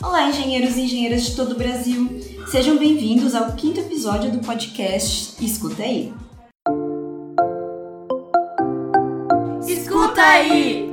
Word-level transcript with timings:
Olá, 0.00 0.28
engenheiros 0.28 0.76
e 0.76 0.82
engenheiras 0.82 1.24
de 1.24 1.34
todo 1.34 1.52
o 1.52 1.58
Brasil. 1.58 2.20
Sejam 2.46 2.78
bem-vindos 2.78 3.34
ao 3.34 3.54
quinto 3.54 3.80
episódio 3.80 4.30
do 4.30 4.38
podcast 4.38 5.44
Escuta 5.44 5.82
aí. 5.82 6.14
Escuta 9.66 10.22
aí! 10.22 10.88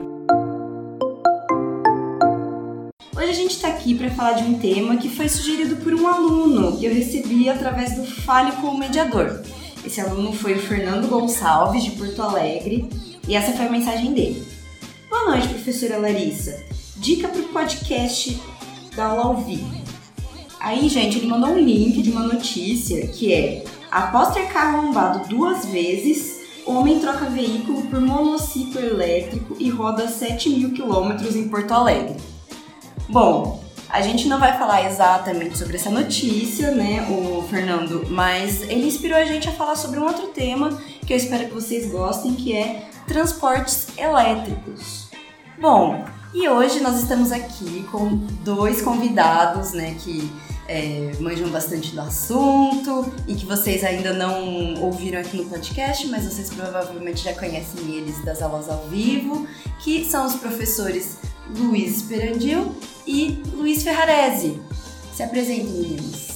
Hoje 3.15 3.29
a 3.29 3.33
gente 3.33 3.51
está 3.51 3.67
aqui 3.67 3.93
para 3.93 4.09
falar 4.09 4.31
de 4.33 4.45
um 4.45 4.57
tema 4.57 4.97
que 4.97 5.09
foi 5.09 5.29
sugerido 5.29 5.75
por 5.75 5.93
um 5.93 6.07
aluno 6.07 6.79
que 6.79 6.85
eu 6.85 6.93
recebi 6.93 7.47
através 7.49 7.95
do 7.95 8.03
Fale 8.03 8.53
com 8.53 8.69
o 8.69 8.79
Mediador. 8.79 9.43
Esse 9.85 9.99
aluno 9.99 10.31
foi 10.31 10.53
o 10.53 10.59
Fernando 10.59 11.09
Gonçalves, 11.09 11.83
de 11.83 11.91
Porto 11.91 12.21
Alegre, 12.21 12.89
e 13.27 13.35
essa 13.35 13.51
foi 13.51 13.65
a 13.65 13.69
mensagem 13.69 14.13
dele. 14.13 14.47
Boa 15.09 15.31
noite, 15.31 15.49
professora 15.49 15.97
Larissa. 15.97 16.63
Dica 16.95 17.27
para 17.27 17.41
o 17.41 17.49
podcast 17.49 18.41
da 18.95 19.07
aula 19.07 19.23
ao 19.23 19.37
vivo. 19.37 19.69
Aí, 20.57 20.87
gente, 20.87 21.17
ele 21.17 21.27
mandou 21.27 21.49
um 21.49 21.59
link 21.59 22.01
de 22.01 22.11
uma 22.11 22.23
notícia 22.23 23.07
que 23.07 23.33
é: 23.33 23.65
após 23.91 24.33
ter 24.33 24.47
carro 24.47 24.77
arrombado 24.77 25.27
duas 25.27 25.65
vezes, 25.65 26.39
homem 26.65 26.99
troca 26.99 27.25
veículo 27.25 27.81
por 27.87 27.99
monociclo 27.99 28.79
elétrico 28.79 29.57
e 29.59 29.69
roda 29.69 30.07
7 30.07 30.49
mil 30.49 30.71
quilômetros 30.71 31.35
em 31.35 31.49
Porto 31.49 31.73
Alegre. 31.73 32.15
Bom, 33.09 33.62
a 33.93 34.01
gente 34.01 34.27
não 34.27 34.39
vai 34.39 34.57
falar 34.57 34.87
exatamente 34.87 35.55
sobre 35.55 35.77
essa 35.77 35.91
notícia, 35.91 36.71
né, 36.71 37.07
o 37.11 37.43
Fernando, 37.47 38.07
mas 38.09 38.63
ele 38.63 38.87
inspirou 38.87 39.15
a 39.15 39.23
gente 39.23 39.47
a 39.47 39.51
falar 39.51 39.75
sobre 39.75 39.99
um 39.99 40.03
outro 40.03 40.29
tema 40.29 40.81
que 41.05 41.13
eu 41.13 41.17
espero 41.17 41.45
que 41.45 41.53
vocês 41.53 41.91
gostem, 41.91 42.33
que 42.33 42.55
é 42.55 42.87
transportes 43.05 43.89
elétricos. 43.95 45.09
Bom, 45.61 46.03
e 46.33 46.49
hoje 46.49 46.79
nós 46.79 46.99
estamos 46.99 47.31
aqui 47.31 47.87
com 47.91 48.17
dois 48.43 48.81
convidados, 48.81 49.73
né, 49.73 49.95
que 49.99 50.27
é, 50.67 51.11
manjam 51.19 51.49
bastante 51.49 51.93
do 51.93 52.01
assunto 52.01 53.13
e 53.27 53.35
que 53.35 53.45
vocês 53.45 53.83
ainda 53.83 54.11
não 54.11 54.73
ouviram 54.81 55.19
aqui 55.19 55.37
no 55.37 55.45
podcast, 55.45 56.07
mas 56.07 56.25
vocês 56.25 56.49
provavelmente 56.49 57.23
já 57.23 57.33
conhecem 57.33 57.93
eles 57.93 58.25
das 58.25 58.41
aulas 58.41 58.67
ao 58.69 58.87
vivo, 58.87 59.47
que 59.83 60.03
são 60.03 60.25
os 60.25 60.33
professores 60.33 61.17
Luiz 61.49 61.97
Esperandil 61.97 62.75
e 63.05 63.41
Luiz 63.53 63.83
Ferrarese. 63.83 64.59
Se 65.13 65.23
apresentem, 65.23 65.65
meninos. 65.65 66.33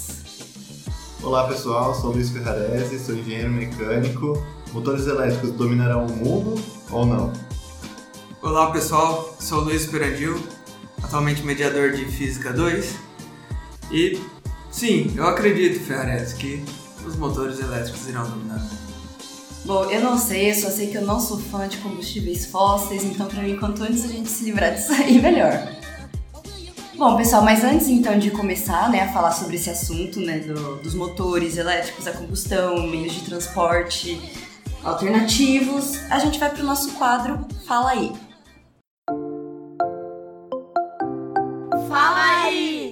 Olá 1.24 1.48
pessoal, 1.48 1.96
sou 1.96 2.12
Luiz 2.12 2.30
Ferrarese, 2.30 3.00
sou 3.00 3.16
engenheiro 3.16 3.50
mecânico. 3.50 4.46
Motores 4.74 5.08
elétricos 5.08 5.52
dominarão 5.52 6.06
o 6.06 6.12
mundo 6.12 6.62
ou 6.92 7.06
não? 7.06 7.34
Olá 8.42 8.72
pessoal, 8.72 9.36
sou 9.40 9.62
Luiz 9.62 9.84
Esperandil, 9.84 10.38
atualmente 11.02 11.42
mediador 11.42 11.92
de 11.92 12.06
Física 12.06 12.54
2 12.54 12.96
e 13.92 14.22
sim, 14.70 15.14
eu 15.16 15.26
acredito, 15.26 15.80
Ferrarese, 15.80 16.36
que 16.36 16.64
os 17.06 17.16
motores 17.16 17.60
elétricos 17.60 18.08
irão 18.08 18.30
dominar. 18.30 18.62
Bom, 19.68 19.84
eu 19.92 20.00
não 20.00 20.18
sei, 20.18 20.52
eu 20.52 20.56
só 20.56 20.70
sei 20.70 20.88
que 20.88 20.96
eu 20.96 21.02
não 21.02 21.20
sou 21.20 21.38
fã 21.38 21.68
de 21.68 21.76
combustíveis 21.80 22.46
fósseis, 22.46 23.04
então 23.04 23.28
para 23.28 23.44
mim, 23.44 23.58
quanto 23.58 23.84
antes 23.84 24.06
a 24.06 24.08
gente 24.08 24.30
se 24.30 24.46
livrar 24.46 24.74
disso 24.74 24.94
aí, 24.94 25.20
melhor. 25.22 25.68
Bom, 26.96 27.18
pessoal, 27.18 27.42
mas 27.42 27.66
antes 27.66 27.90
então 27.90 28.18
de 28.18 28.32
começar 28.32 28.90
né, 28.90 29.02
a 29.02 29.12
falar 29.12 29.32
sobre 29.32 29.58
esse 29.58 29.70
assunto 29.70 30.22
né, 30.22 30.40
do, 30.40 30.78
dos 30.78 30.96
motores 30.96 31.58
elétricos 31.58 32.08
a 32.08 32.14
combustão, 32.14 32.88
meios 32.88 33.14
de 33.14 33.26
transporte 33.26 34.22
alternativos, 34.86 36.00
a 36.10 36.18
gente 36.18 36.40
vai 36.40 36.50
para 36.50 36.64
o 36.64 36.66
nosso 36.66 36.94
quadro 36.94 37.46
Fala 37.66 37.90
aí. 37.90 38.14
Fala 41.90 42.46
aí! 42.46 42.90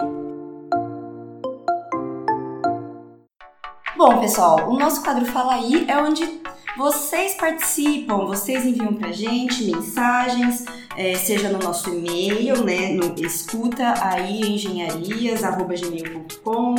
Bom, 3.95 4.19
pessoal, 4.19 4.69
o 4.69 4.77
nosso 4.77 5.01
quadro 5.01 5.25
Fala 5.25 5.53
aí 5.53 5.85
é 5.89 5.97
onde 5.97 6.43
vocês 6.77 7.33
participam, 7.35 8.25
vocês 8.25 8.65
enviam 8.65 8.93
pra 8.93 9.11
gente 9.11 9.63
mensagens, 9.63 10.65
é, 10.97 11.13
seja 11.15 11.49
no 11.49 11.59
nosso 11.59 11.89
e-mail, 11.89 12.63
né, 12.63 12.93
no 12.93 13.13
escuta 13.25 13.93
aí 14.01 14.39
engenharias@gmail.com 14.41 16.75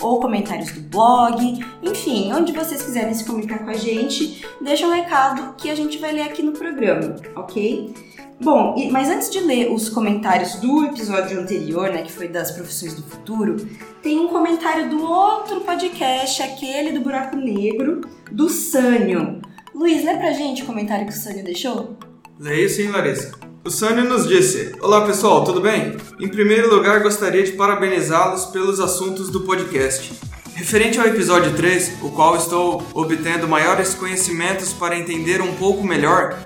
ou 0.00 0.20
comentários 0.20 0.72
do 0.72 0.80
blog, 0.80 1.64
enfim, 1.82 2.32
onde 2.32 2.52
vocês 2.52 2.82
quiserem 2.82 3.14
se 3.14 3.24
comunicar 3.24 3.60
com 3.60 3.70
a 3.70 3.74
gente, 3.74 4.44
deixa 4.60 4.84
um 4.86 4.92
recado 4.92 5.54
que 5.56 5.70
a 5.70 5.74
gente 5.74 5.96
vai 5.98 6.12
ler 6.12 6.22
aqui 6.22 6.42
no 6.42 6.52
programa, 6.52 7.16
ok? 7.36 7.94
Bom, 8.42 8.74
mas 8.90 9.10
antes 9.10 9.28
de 9.28 9.38
ler 9.40 9.70
os 9.70 9.90
comentários 9.90 10.54
do 10.54 10.86
episódio 10.86 11.38
anterior, 11.38 11.90
né, 11.90 12.00
que 12.00 12.10
foi 12.10 12.26
das 12.26 12.50
profissões 12.50 12.94
do 12.94 13.02
futuro, 13.02 13.56
tem 14.02 14.18
um 14.18 14.28
comentário 14.28 14.88
do 14.88 15.04
outro 15.04 15.60
podcast, 15.60 16.42
aquele 16.42 16.92
do 16.92 17.00
buraco 17.00 17.36
negro, 17.36 18.00
do 18.32 18.48
Sânio. 18.48 19.42
Luiz, 19.74 20.02
lê 20.02 20.16
pra 20.16 20.32
gente 20.32 20.62
o 20.62 20.66
comentário 20.66 21.06
que 21.06 21.12
o 21.12 21.16
Sânio 21.16 21.44
deixou? 21.44 21.98
Leio 22.38 22.70
sim, 22.70 22.88
Larissa. 22.88 23.32
O 23.62 23.70
Sânio 23.70 24.04
nos 24.04 24.26
disse: 24.26 24.74
Olá 24.80 25.04
pessoal, 25.04 25.44
tudo 25.44 25.60
bem? 25.60 25.98
Em 26.18 26.28
primeiro 26.28 26.74
lugar, 26.74 27.02
gostaria 27.02 27.42
de 27.42 27.52
parabenizá-los 27.52 28.46
pelos 28.46 28.80
assuntos 28.80 29.28
do 29.28 29.42
podcast. 29.42 30.14
Referente 30.54 30.98
ao 30.98 31.06
episódio 31.06 31.54
3, 31.54 32.02
o 32.02 32.08
qual 32.10 32.36
estou 32.36 32.82
obtendo 32.94 33.46
maiores 33.46 33.94
conhecimentos 33.94 34.72
para 34.72 34.98
entender 34.98 35.42
um 35.42 35.54
pouco 35.56 35.86
melhor, 35.86 36.38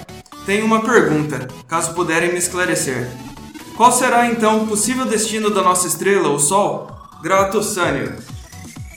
tenho 0.46 0.66
uma 0.66 0.82
pergunta, 0.82 1.48
caso 1.66 1.94
puderem 1.94 2.32
me 2.32 2.38
esclarecer. 2.38 3.10
Qual 3.76 3.90
será 3.90 4.26
então 4.26 4.62
o 4.62 4.66
possível 4.66 5.04
destino 5.04 5.50
da 5.50 5.62
nossa 5.62 5.86
estrela, 5.86 6.28
o 6.28 6.38
Sol? 6.38 6.90
Grato, 7.22 7.62
Sânio. 7.62 8.14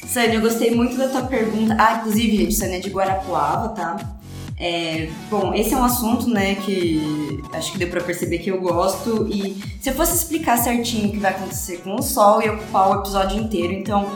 Sânio, 0.08 0.36
eu 0.36 0.42
gostei 0.42 0.76
muito 0.76 0.98
da 0.98 1.08
tua 1.08 1.24
pergunta. 1.24 1.76
Ah, 1.80 1.98
inclusive, 2.00 2.38
gente, 2.38 2.54
Sânio 2.54 2.76
é 2.76 2.80
de 2.80 2.90
Guarapuava, 2.90 3.70
tá? 3.70 4.18
É, 4.60 5.10
bom, 5.30 5.54
esse 5.54 5.74
é 5.74 5.78
um 5.78 5.84
assunto, 5.84 6.28
né, 6.28 6.56
que 6.56 7.44
acho 7.54 7.72
que 7.72 7.78
deu 7.78 7.90
pra 7.90 8.02
perceber 8.02 8.40
que 8.40 8.50
eu 8.50 8.60
gosto 8.60 9.28
e 9.32 9.56
se 9.80 9.90
eu 9.90 9.94
fosse 9.94 10.16
explicar 10.16 10.58
certinho 10.58 11.10
o 11.10 11.12
que 11.12 11.20
vai 11.20 11.30
acontecer 11.30 11.78
com 11.78 11.94
o 11.94 12.02
Sol, 12.02 12.42
ia 12.42 12.54
ocupar 12.54 12.90
o 12.90 13.00
episódio 13.02 13.40
inteiro, 13.40 13.72
então 13.72 14.10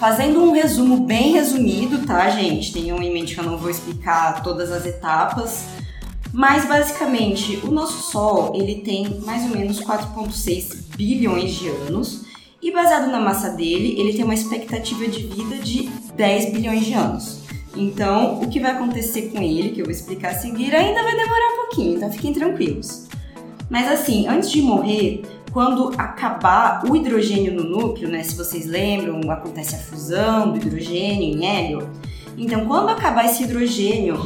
fazendo 0.00 0.42
um 0.42 0.50
resumo 0.50 1.06
bem 1.06 1.34
resumido, 1.34 2.04
tá, 2.04 2.28
gente? 2.30 2.72
Tenham 2.72 3.00
em 3.00 3.12
mente 3.12 3.34
que 3.34 3.40
eu 3.40 3.44
não 3.44 3.56
vou 3.56 3.70
explicar 3.70 4.42
todas 4.42 4.72
as 4.72 4.84
etapas, 4.84 5.64
mas 6.34 6.64
basicamente, 6.64 7.60
o 7.62 7.70
nosso 7.70 8.10
Sol, 8.10 8.56
ele 8.56 8.80
tem 8.80 9.20
mais 9.20 9.44
ou 9.44 9.56
menos 9.56 9.80
4.6 9.80 10.96
bilhões 10.96 11.52
de 11.52 11.68
anos 11.68 12.24
e 12.60 12.72
baseado 12.72 13.08
na 13.08 13.20
massa 13.20 13.50
dele, 13.50 13.94
ele 13.96 14.14
tem 14.14 14.24
uma 14.24 14.34
expectativa 14.34 15.06
de 15.06 15.28
vida 15.28 15.58
de 15.58 15.88
10 16.16 16.52
bilhões 16.52 16.84
de 16.84 16.92
anos. 16.92 17.38
Então, 17.76 18.42
o 18.42 18.48
que 18.48 18.58
vai 18.58 18.72
acontecer 18.72 19.30
com 19.30 19.40
ele, 19.40 19.68
que 19.68 19.80
eu 19.80 19.84
vou 19.84 19.94
explicar 19.94 20.32
a 20.32 20.34
seguir, 20.34 20.74
ainda 20.74 21.04
vai 21.04 21.12
demorar 21.12 21.52
um 21.52 21.56
pouquinho, 21.66 21.96
então 21.98 22.10
fiquem 22.10 22.32
tranquilos. 22.32 23.06
Mas 23.70 23.88
assim, 23.88 24.26
antes 24.26 24.50
de 24.50 24.60
morrer, 24.60 25.22
quando 25.52 25.92
acabar 25.96 26.84
o 26.84 26.96
hidrogênio 26.96 27.54
no 27.54 27.62
núcleo, 27.62 28.08
né, 28.08 28.24
se 28.24 28.34
vocês 28.34 28.66
lembram, 28.66 29.20
acontece 29.30 29.76
a 29.76 29.78
fusão 29.78 30.50
do 30.50 30.56
hidrogênio 30.56 31.38
em 31.38 31.46
hélio. 31.46 31.88
Então, 32.36 32.66
quando 32.66 32.88
acabar 32.88 33.24
esse 33.24 33.44
hidrogênio, 33.44 34.18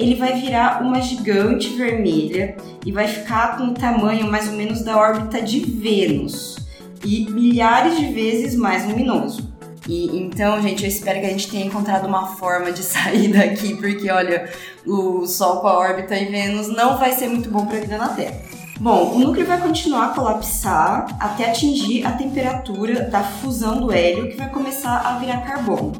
ele 0.00 0.14
vai 0.14 0.40
virar 0.40 0.82
uma 0.82 1.00
gigante 1.00 1.68
vermelha 1.76 2.56
e 2.84 2.90
vai 2.90 3.06
ficar 3.06 3.58
com 3.58 3.64
o 3.64 3.74
tamanho 3.74 4.30
mais 4.30 4.48
ou 4.48 4.54
menos 4.54 4.82
da 4.82 4.96
órbita 4.96 5.42
de 5.42 5.60
Vênus 5.60 6.56
e 7.04 7.30
milhares 7.30 7.98
de 7.98 8.06
vezes 8.06 8.56
mais 8.56 8.86
luminoso. 8.86 9.50
E 9.86 10.16
então, 10.18 10.60
gente, 10.62 10.84
eu 10.84 10.88
espero 10.88 11.20
que 11.20 11.26
a 11.26 11.30
gente 11.30 11.50
tenha 11.50 11.66
encontrado 11.66 12.06
uma 12.06 12.28
forma 12.36 12.72
de 12.72 12.80
sair 12.84 13.28
daqui, 13.28 13.74
porque 13.76 14.10
olha, 14.10 14.50
o 14.86 15.26
Sol 15.26 15.60
com 15.60 15.66
a 15.68 15.78
órbita 15.78 16.16
em 16.16 16.30
Vênus 16.30 16.68
não 16.68 16.98
vai 16.98 17.12
ser 17.12 17.28
muito 17.28 17.50
bom 17.50 17.66
para 17.66 17.78
a 17.78 17.80
vida 17.80 17.98
na 17.98 18.08
Terra. 18.08 18.40
Bom, 18.78 19.14
o 19.14 19.18
núcleo 19.18 19.46
vai 19.46 19.60
continuar 19.60 20.06
a 20.06 20.14
colapsar 20.14 21.14
até 21.20 21.50
atingir 21.50 22.06
a 22.06 22.12
temperatura 22.12 23.02
da 23.02 23.22
fusão 23.22 23.78
do 23.78 23.92
hélio, 23.92 24.30
que 24.30 24.36
vai 24.36 24.48
começar 24.48 25.00
a 25.00 25.18
virar 25.18 25.42
carbono. 25.42 25.92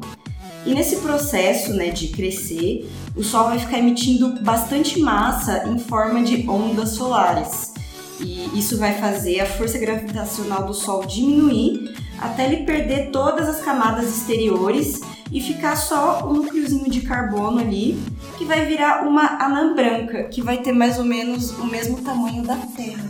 E 0.65 0.75
nesse 0.75 0.97
processo 0.97 1.73
né, 1.73 1.91
de 1.91 2.09
crescer, 2.09 2.91
o 3.17 3.23
Sol 3.23 3.45
vai 3.45 3.59
ficar 3.59 3.79
emitindo 3.79 4.41
bastante 4.43 5.01
massa 5.01 5.69
em 5.69 5.79
forma 5.79 6.23
de 6.23 6.49
ondas 6.49 6.91
solares. 6.91 7.73
E 8.21 8.59
isso 8.59 8.77
vai 8.77 8.99
fazer 8.99 9.41
a 9.41 9.47
força 9.47 9.79
gravitacional 9.79 10.67
do 10.67 10.75
Sol 10.75 11.07
diminuir 11.07 11.95
até 12.21 12.45
ele 12.45 12.65
perder 12.65 13.11
todas 13.11 13.49
as 13.49 13.61
camadas 13.61 14.09
exteriores 14.09 15.01
e 15.33 15.41
ficar 15.41 15.77
só 15.77 16.27
o 16.27 16.35
núcleozinho 16.35 16.91
de 16.91 17.03
carbono 17.03 17.61
ali, 17.61 17.99
que 18.37 18.45
vai 18.45 18.67
virar 18.67 19.07
uma 19.07 19.43
anã 19.43 19.75
branca, 19.75 20.25
que 20.25 20.43
vai 20.43 20.59
ter 20.59 20.73
mais 20.73 20.99
ou 20.99 21.05
menos 21.05 21.53
o 21.59 21.65
mesmo 21.65 22.03
tamanho 22.03 22.43
da 22.43 22.57
Terra. 22.57 23.09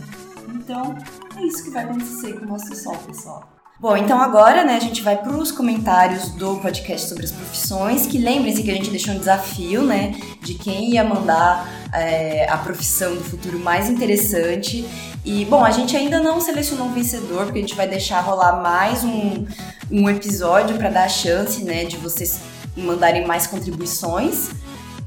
Então, 0.55 0.95
é 1.35 1.43
isso 1.43 1.63
que 1.63 1.71
vai 1.71 1.83
acontecer 1.83 2.33
com 2.33 2.45
o 2.45 2.47
nosso 2.47 2.73
Sol, 2.75 2.95
pessoal. 2.99 3.60
Bom, 3.81 3.97
então 3.97 4.21
agora, 4.21 4.63
né, 4.63 4.75
a 4.75 4.79
gente 4.79 5.01
vai 5.01 5.17
para 5.17 5.35
os 5.35 5.51
comentários 5.51 6.29
do 6.29 6.57
podcast 6.57 7.09
sobre 7.09 7.25
as 7.25 7.31
profissões, 7.31 8.05
que 8.05 8.19
lembrem-se 8.19 8.61
que 8.61 8.69
a 8.69 8.75
gente 8.75 8.91
deixou 8.91 9.15
um 9.15 9.17
desafio, 9.17 9.81
né, 9.81 10.13
de 10.39 10.53
quem 10.53 10.91
ia 10.91 11.03
mandar 11.03 11.67
é, 11.91 12.47
a 12.47 12.59
profissão 12.59 13.15
do 13.15 13.23
futuro 13.23 13.57
mais 13.57 13.89
interessante. 13.89 14.87
E, 15.25 15.45
bom, 15.45 15.65
a 15.65 15.71
gente 15.71 15.97
ainda 15.97 16.19
não 16.19 16.39
selecionou 16.39 16.89
um 16.89 16.93
vencedor, 16.93 17.45
porque 17.45 17.57
a 17.57 17.61
gente 17.61 17.73
vai 17.73 17.87
deixar 17.87 18.21
rolar 18.21 18.61
mais 18.61 19.03
um, 19.03 19.47
um 19.89 20.07
episódio 20.07 20.77
para 20.77 20.91
dar 20.91 21.05
a 21.05 21.09
chance, 21.09 21.63
né, 21.63 21.83
de 21.83 21.97
vocês 21.97 22.39
mandarem 22.77 23.25
mais 23.25 23.47
contribuições. 23.47 24.51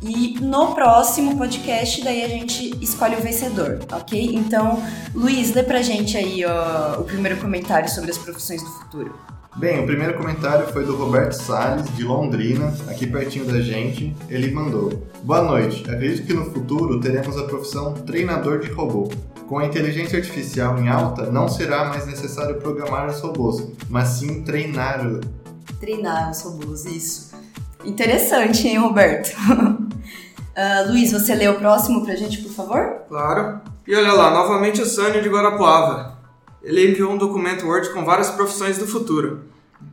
E 0.07 0.39
no 0.39 0.75
próximo 0.75 1.39
podcast, 1.39 2.05
daí 2.05 2.23
a 2.23 2.29
gente 2.29 2.77
escolhe 2.83 3.17
o 3.17 3.23
vencedor, 3.23 3.81
ok? 3.91 4.35
Então, 4.35 4.83
Luiz, 5.15 5.55
lê 5.55 5.63
pra 5.63 5.81
gente 5.81 6.15
aí 6.19 6.45
ó, 6.45 7.01
o 7.01 7.05
primeiro 7.05 7.41
comentário 7.41 7.89
sobre 7.89 8.11
as 8.11 8.19
profissões 8.19 8.63
do 8.63 8.69
futuro. 8.69 9.19
Bem, 9.57 9.83
o 9.83 9.87
primeiro 9.87 10.19
comentário 10.19 10.67
foi 10.67 10.85
do 10.85 10.95
Roberto 10.95 11.33
Salles, 11.33 11.89
de 11.97 12.05
Londrina, 12.05 12.75
aqui 12.87 13.07
pertinho 13.07 13.47
da 13.47 13.63
gente. 13.63 14.15
Ele 14.29 14.51
mandou: 14.51 14.93
Boa 15.23 15.41
noite, 15.41 15.89
acredito 15.89 16.27
que 16.27 16.35
no 16.35 16.51
futuro 16.51 17.01
teremos 17.01 17.39
a 17.39 17.45
profissão 17.45 17.95
treinador 17.95 18.61
de 18.61 18.71
robô. 18.71 19.11
Com 19.49 19.59
a 19.59 19.65
inteligência 19.65 20.19
artificial 20.19 20.79
em 20.83 20.89
alta, 20.89 21.31
não 21.31 21.49
será 21.49 21.87
mais 21.87 22.07
necessário 22.07 22.57
programar 22.57 23.09
os 23.09 23.21
robôs, 23.21 23.67
mas 23.89 24.09
sim 24.09 24.43
treinar. 24.43 25.01
Treinar 25.81 26.31
os 26.31 26.43
robôs, 26.43 26.85
isso. 26.85 27.33
Interessante, 27.85 28.69
hein, 28.69 28.79
Roberto? 28.79 29.31
uh, 30.57 30.91
Luiz, 30.91 31.13
você 31.13 31.35
lê 31.35 31.49
o 31.49 31.59
próximo 31.59 32.05
pra 32.05 32.17
gente, 32.17 32.39
por 32.39 32.53
favor? 32.53 33.03
Claro. 33.09 33.61
E 33.87 33.95
olha 33.95 34.13
lá, 34.13 34.31
novamente 34.31 34.81
o 34.81 34.87
Sânio 34.87 35.23
de 35.23 35.29
Guarapuava. 35.29 36.19
Ele 36.63 36.91
enviou 36.91 37.13
um 37.13 37.19
documento 37.19 37.67
Word 37.67 37.91
com 37.91 38.05
várias 38.05 38.31
profissões 38.31 38.79
do 38.79 38.87
futuro. 38.87 39.45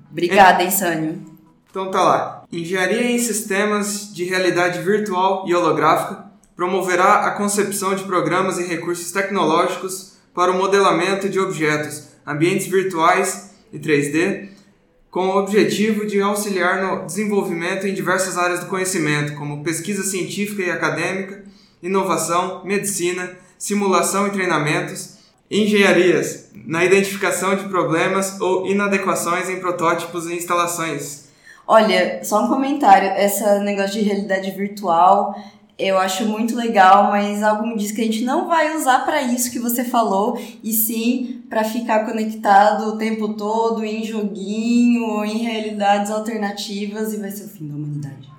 Obrigada, 0.09 0.63
hein, 0.63 0.71
Sânio. 0.71 1.25
Então 1.69 1.91
tá 1.91 2.01
lá. 2.01 2.43
Engenharia 2.51 3.11
em 3.11 3.17
sistemas 3.17 4.13
de 4.13 4.23
realidade 4.23 4.79
virtual 4.79 5.45
e 5.47 5.55
holográfica 5.55 6.31
promoverá 6.55 7.25
a 7.25 7.31
concepção 7.31 7.95
de 7.95 8.03
programas 8.03 8.59
e 8.59 8.67
recursos 8.67 9.11
tecnológicos 9.11 10.17
para 10.33 10.51
o 10.51 10.57
modelamento 10.57 11.27
de 11.27 11.39
objetos, 11.39 12.09
ambientes 12.25 12.67
virtuais 12.67 13.51
e 13.73 13.79
3D, 13.79 14.49
com 15.11 15.27
o 15.27 15.37
objetivo 15.37 16.07
de 16.07 16.21
auxiliar 16.21 16.81
no 16.81 17.05
desenvolvimento 17.05 17.85
em 17.85 17.93
diversas 17.93 18.37
áreas 18.37 18.61
do 18.61 18.67
conhecimento, 18.67 19.35
como 19.35 19.61
pesquisa 19.61 20.03
científica 20.03 20.63
e 20.63 20.71
acadêmica, 20.71 21.43
inovação, 21.83 22.63
medicina, 22.63 23.37
simulação 23.57 24.27
e 24.27 24.31
treinamentos, 24.31 25.17
engenharias, 25.51 26.49
na 26.65 26.85
identificação 26.85 27.57
de 27.57 27.67
problemas 27.67 28.39
ou 28.39 28.65
inadequações 28.65 29.49
em 29.49 29.59
protótipos 29.59 30.27
e 30.27 30.35
instalações. 30.35 31.25
Olha, 31.67 32.23
só 32.23 32.45
um 32.45 32.47
comentário, 32.47 33.11
esse 33.17 33.43
negócio 33.59 33.99
de 33.99 34.01
realidade 34.01 34.49
virtual 34.51 35.35
eu 35.77 35.97
acho 35.97 36.25
muito 36.25 36.55
legal, 36.55 37.09
mas 37.09 37.41
algo 37.41 37.67
me 37.67 37.75
diz 37.75 37.91
que 37.91 38.01
a 38.01 38.03
gente 38.03 38.23
não 38.23 38.47
vai 38.47 38.75
usar 38.75 38.99
para 38.99 39.21
isso 39.21 39.51
que 39.51 39.59
você 39.59 39.83
falou, 39.83 40.39
e 40.63 40.71
sim 40.71 41.41
para 41.49 41.63
ficar 41.63 42.05
conectado 42.05 42.87
o 42.87 42.97
tempo 42.97 43.33
todo 43.33 43.83
em 43.83 44.03
joguinho 44.05 45.03
ou 45.03 45.25
em 45.25 45.39
realidades 45.39 46.11
alternativas 46.11 47.13
e 47.13 47.17
vai 47.17 47.31
ser 47.31 47.45
o 47.45 47.49
fim 47.49 47.67
da 47.67 47.75
humanidade. 47.75 48.31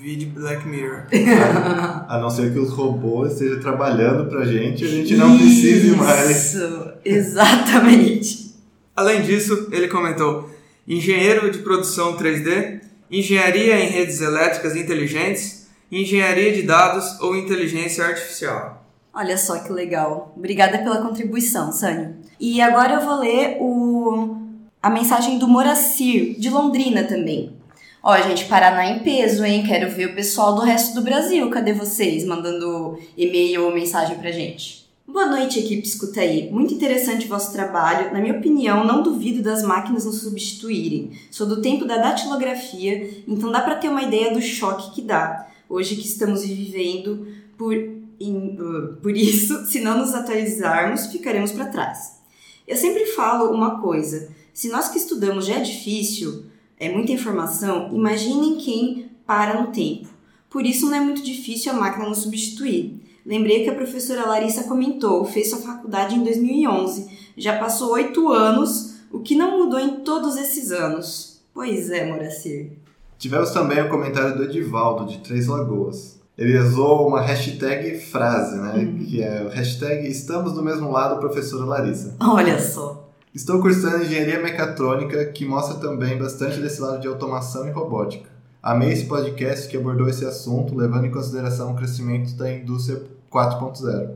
Vídeo 0.00 0.30
Black 0.30 0.66
Mirror. 0.66 1.06
a 2.08 2.18
não 2.20 2.30
ser 2.30 2.52
que 2.52 2.58
os 2.58 2.70
robôs 2.70 3.32
estejam 3.32 3.60
trabalhando 3.60 4.28
pra 4.28 4.44
gente 4.44 4.84
e 4.84 4.86
a 4.86 4.90
gente 4.90 5.16
não 5.16 5.34
isso, 5.34 5.44
precise 5.44 5.96
mais. 5.96 6.54
Isso, 6.54 6.92
exatamente. 7.04 8.54
Além 8.94 9.22
disso, 9.22 9.68
ele 9.72 9.88
comentou: 9.88 10.50
engenheiro 10.86 11.50
de 11.50 11.58
produção 11.58 12.16
3D, 12.16 12.80
engenharia 13.10 13.78
em 13.80 13.88
redes 13.88 14.20
elétricas 14.20 14.76
inteligentes, 14.76 15.57
engenharia 15.90 16.52
de 16.52 16.62
dados 16.62 17.20
ou 17.20 17.36
inteligência 17.36 18.04
artificial. 18.04 18.84
Olha 19.12 19.36
só 19.36 19.58
que 19.58 19.72
legal. 19.72 20.32
Obrigada 20.36 20.78
pela 20.78 21.02
contribuição, 21.02 21.72
Sânio. 21.72 22.16
E 22.38 22.60
agora 22.60 22.94
eu 22.94 23.00
vou 23.00 23.18
ler 23.18 23.56
o... 23.60 24.36
a 24.82 24.90
mensagem 24.90 25.38
do 25.38 25.48
Moracir, 25.48 26.38
de 26.38 26.48
Londrina 26.48 27.04
também. 27.04 27.52
Ó, 28.02 28.16
gente, 28.20 28.44
Paraná 28.44 28.86
em 28.86 29.00
peso, 29.00 29.44
hein? 29.44 29.64
Quero 29.66 29.90
ver 29.90 30.10
o 30.10 30.14
pessoal 30.14 30.54
do 30.54 30.60
resto 30.60 30.94
do 30.94 31.02
Brasil. 31.02 31.50
Cadê 31.50 31.72
vocês? 31.72 32.24
Mandando 32.24 32.98
e-mail 33.16 33.64
ou 33.64 33.74
mensagem 33.74 34.16
pra 34.18 34.30
gente. 34.30 34.86
Boa 35.04 35.26
noite, 35.26 35.58
equipe 35.58 35.86
Escuta 35.86 36.20
aí. 36.20 36.48
Muito 36.52 36.74
interessante 36.74 37.26
o 37.26 37.28
vosso 37.28 37.52
trabalho. 37.52 38.12
Na 38.12 38.20
minha 38.20 38.38
opinião, 38.38 38.86
não 38.86 39.02
duvido 39.02 39.42
das 39.42 39.62
máquinas 39.62 40.04
nos 40.04 40.20
substituírem. 40.20 41.12
Sou 41.30 41.46
do 41.46 41.60
tempo 41.60 41.84
da 41.86 41.96
datilografia, 41.96 43.10
então 43.26 43.50
dá 43.50 43.62
para 43.62 43.74
ter 43.74 43.88
uma 43.88 44.02
ideia 44.02 44.32
do 44.32 44.40
choque 44.40 44.94
que 44.94 45.02
dá 45.02 45.48
hoje 45.68 45.96
que 45.96 46.06
estamos 46.06 46.44
vivendo 46.44 47.26
por, 47.56 47.74
in, 47.74 48.56
uh, 48.58 48.96
por 49.02 49.16
isso, 49.16 49.64
se 49.66 49.80
não 49.80 49.98
nos 49.98 50.14
atualizarmos, 50.14 51.06
ficaremos 51.06 51.52
para 51.52 51.66
trás. 51.66 52.18
Eu 52.66 52.76
sempre 52.76 53.06
falo 53.06 53.52
uma 53.52 53.80
coisa: 53.80 54.30
se 54.52 54.68
nós 54.68 54.88
que 54.88 54.98
estudamos 54.98 55.46
já 55.46 55.56
é 55.56 55.60
difícil, 55.60 56.44
é 56.78 56.88
muita 56.88 57.12
informação, 57.12 57.90
imaginem 57.92 58.56
quem 58.56 59.10
para 59.26 59.60
no 59.60 59.72
tempo. 59.72 60.08
Por 60.48 60.64
isso 60.64 60.86
não 60.86 60.96
é 60.96 61.00
muito 61.00 61.22
difícil 61.22 61.72
a 61.72 61.74
máquina 61.76 62.08
nos 62.08 62.18
substituir. 62.18 63.02
Lembrei 63.26 63.62
que 63.62 63.68
a 63.68 63.74
professora 63.74 64.26
Larissa 64.26 64.64
comentou, 64.64 65.24
fez 65.24 65.50
sua 65.50 65.58
faculdade 65.58 66.14
em 66.14 66.24
2011, 66.24 67.06
já 67.36 67.58
passou 67.58 67.92
oito 67.92 68.32
anos, 68.32 68.94
o 69.12 69.20
que 69.20 69.34
não 69.34 69.58
mudou 69.58 69.78
em 69.78 70.00
todos 70.00 70.36
esses 70.36 70.72
anos. 70.72 71.42
Pois 71.52 71.90
é, 71.90 72.06
Moracir. 72.06 72.72
Tivemos 73.18 73.50
também 73.50 73.82
o 73.82 73.88
comentário 73.88 74.36
do 74.36 74.44
Edivaldo, 74.44 75.10
de 75.10 75.18
Três 75.18 75.48
Lagoas. 75.48 76.20
Ele 76.38 76.56
usou 76.56 77.08
uma 77.08 77.20
hashtag 77.20 77.98
frase, 77.98 78.56
né? 78.56 78.74
Uhum. 78.76 78.98
Que 79.04 79.20
é 79.20 79.42
o 79.42 79.48
hashtag 79.48 80.08
Estamos 80.08 80.52
do 80.52 80.62
mesmo 80.62 80.88
lado, 80.92 81.18
professora 81.18 81.64
Larissa. 81.64 82.14
Olha 82.20 82.60
só. 82.60 83.10
Estou 83.34 83.60
cursando 83.60 84.04
engenharia 84.04 84.40
mecatrônica, 84.40 85.24
que 85.32 85.44
mostra 85.44 85.78
também 85.78 86.16
bastante 86.16 86.60
desse 86.60 86.80
lado 86.80 87.00
de 87.00 87.08
automação 87.08 87.66
e 87.66 87.72
robótica. 87.72 88.30
Amei 88.62 88.92
esse 88.92 89.06
podcast 89.06 89.66
que 89.66 89.76
abordou 89.76 90.08
esse 90.08 90.24
assunto, 90.24 90.76
levando 90.76 91.06
em 91.06 91.10
consideração 91.10 91.72
o 91.72 91.74
crescimento 91.74 92.36
da 92.36 92.52
indústria 92.52 93.02
4.0. 93.32 94.10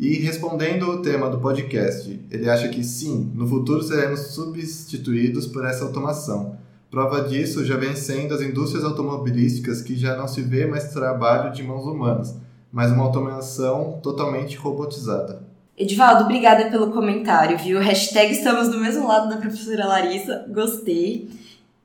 E 0.00 0.14
respondendo 0.14 0.90
o 0.90 1.00
tema 1.00 1.30
do 1.30 1.38
podcast, 1.38 2.20
ele 2.28 2.50
acha 2.50 2.68
que 2.68 2.82
sim, 2.82 3.30
no 3.36 3.46
futuro 3.46 3.84
seremos 3.84 4.32
substituídos 4.32 5.46
por 5.46 5.64
essa 5.64 5.84
automação 5.84 6.56
Prova 6.90 7.28
disso 7.28 7.64
já 7.64 7.76
vem 7.76 7.94
sendo 7.94 8.34
as 8.34 8.40
indústrias 8.40 8.84
automobilísticas 8.84 9.82
que 9.82 9.94
já 9.94 10.16
não 10.16 10.26
se 10.26 10.40
vê 10.40 10.66
mais 10.66 10.92
trabalho 10.92 11.52
de 11.52 11.62
mãos 11.62 11.84
humanas, 11.84 12.34
mas 12.72 12.90
uma 12.90 13.04
automação 13.04 14.00
totalmente 14.02 14.56
robotizada. 14.56 15.42
Edivaldo, 15.76 16.24
obrigada 16.24 16.70
pelo 16.70 16.90
comentário, 16.90 17.58
viu? 17.58 17.78
Hashtag 17.78 18.32
estamos 18.32 18.68
do 18.68 18.78
mesmo 18.78 19.06
lado 19.06 19.28
da 19.28 19.36
professora 19.36 19.86
Larissa, 19.86 20.46
gostei. 20.48 21.28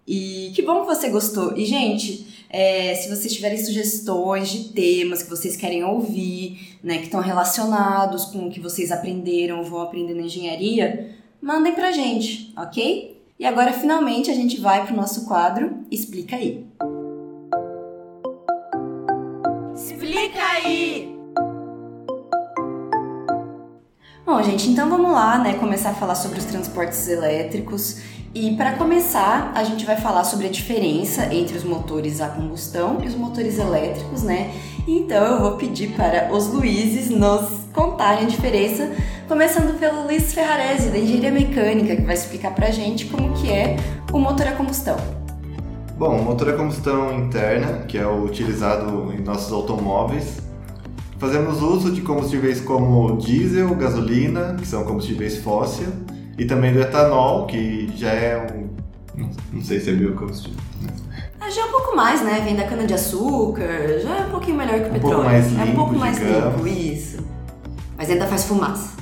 E 0.08 0.52
que 0.56 0.62
bom 0.62 0.82
que 0.82 0.88
você 0.88 1.10
gostou. 1.10 1.56
E, 1.56 1.66
gente, 1.66 2.46
é, 2.50 2.96
se 2.96 3.10
vocês 3.10 3.34
tiverem 3.34 3.58
sugestões 3.58 4.50
de 4.50 4.70
temas 4.70 5.22
que 5.22 5.30
vocês 5.30 5.56
querem 5.56 5.84
ouvir, 5.84 6.78
né, 6.84 6.98
que 6.98 7.06
estão 7.06 7.20
relacionados 7.20 8.26
com 8.26 8.48
o 8.48 8.52
que 8.52 8.60
vocês 8.60 8.92
aprenderam 8.92 9.60
ou 9.60 9.64
vão 9.64 9.82
aprender 9.82 10.14
na 10.14 10.24
engenharia, 10.24 11.12
mandem 11.42 11.74
pra 11.74 11.92
gente, 11.92 12.54
ok? 12.58 13.13
E 13.44 13.46
agora 13.46 13.74
finalmente 13.74 14.32
a 14.32 14.34
gente 14.34 14.58
vai 14.62 14.86
para 14.86 14.94
o 14.94 14.96
nosso 14.96 15.26
quadro 15.26 15.80
Explica 15.92 16.38
aí. 16.38 16.66
Explica 19.76 20.42
aí! 20.42 21.14
Bom, 24.26 24.42
gente, 24.42 24.70
então 24.70 24.90
vamos 24.90 25.12
lá, 25.12 25.40
né, 25.40 25.56
começar 25.56 25.90
a 25.90 25.94
falar 25.94 26.16
sobre 26.16 26.40
os 26.40 26.46
transportes 26.46 27.06
elétricos. 27.10 27.98
E 28.34 28.56
para 28.56 28.78
começar, 28.78 29.52
a 29.54 29.64
gente 29.66 29.86
vai 29.86 29.98
falar 29.98 30.24
sobre 30.24 30.48
a 30.48 30.50
diferença 30.50 31.26
entre 31.34 31.58
os 31.58 31.66
motores 31.66 32.22
a 32.22 32.30
combustão 32.30 33.00
e 33.04 33.08
os 33.08 33.14
motores 33.14 33.60
elétricos, 33.60 34.24
né? 34.24 34.54
Então 34.88 35.22
eu 35.22 35.42
vou 35.42 35.58
pedir 35.58 35.90
para 35.98 36.34
os 36.34 36.48
Luizes 36.48 37.10
nos 37.10 37.64
contarem 37.74 38.24
a 38.24 38.28
diferença 38.28 38.90
Começando 39.28 39.80
pelo 39.80 40.04
Luiz 40.04 40.34
Ferrarese, 40.34 40.90
da 40.90 40.98
Engenharia 40.98 41.32
Mecânica, 41.32 41.96
que 41.96 42.02
vai 42.02 42.14
explicar 42.14 42.54
pra 42.54 42.70
gente 42.72 43.06
como 43.06 43.34
que 43.34 43.50
é 43.50 43.78
o 44.12 44.20
motor 44.20 44.48
a 44.48 44.52
combustão. 44.52 44.98
Bom, 45.98 46.20
o 46.20 46.24
motor 46.24 46.50
a 46.50 46.54
combustão 46.54 47.18
interna, 47.18 47.86
que 47.88 47.98
é 47.98 48.06
o 48.06 48.26
utilizado 48.26 49.14
em 49.14 49.22
nossos 49.22 49.52
automóveis, 49.54 50.42
fazemos 51.18 51.62
uso 51.62 51.92
de 51.92 52.02
combustíveis 52.02 52.60
como 52.60 53.18
diesel, 53.18 53.74
gasolina, 53.76 54.56
que 54.56 54.68
são 54.68 54.84
combustíveis 54.84 55.38
fósseis, 55.38 55.90
e 56.38 56.44
também 56.44 56.74
do 56.74 56.82
etanol, 56.82 57.48
que 57.48 57.92
já 57.96 58.10
é 58.10 58.46
um... 58.46 58.70
não 59.54 59.64
sei 59.64 59.80
se 59.80 59.90
é 59.90 59.94
biocombustível. 59.94 60.58
Ah, 61.40 61.50
já 61.50 61.62
é 61.62 61.66
um 61.66 61.72
pouco 61.72 61.96
mais, 61.96 62.22
né? 62.22 62.42
Vem 62.44 62.58
da 62.58 62.66
cana-de-açúcar, 62.66 64.00
já 64.02 64.18
é 64.18 64.26
um 64.26 64.32
pouquinho 64.32 64.58
melhor 64.58 64.80
que 64.82 64.86
o 64.86 64.90
um 64.90 64.94
petróleo. 64.94 65.16
Pouco 65.16 65.30
mais 65.30 65.48
limpo, 65.48 65.62
é 65.62 65.64
um 65.64 65.76
pouco 65.76 65.96
mais 65.96 66.18
digamos. 66.18 66.56
limpo, 66.56 66.68
isso. 66.68 67.18
Mas 67.98 68.10
ainda 68.10 68.28
faz 68.28 68.44
fumaça. 68.44 68.93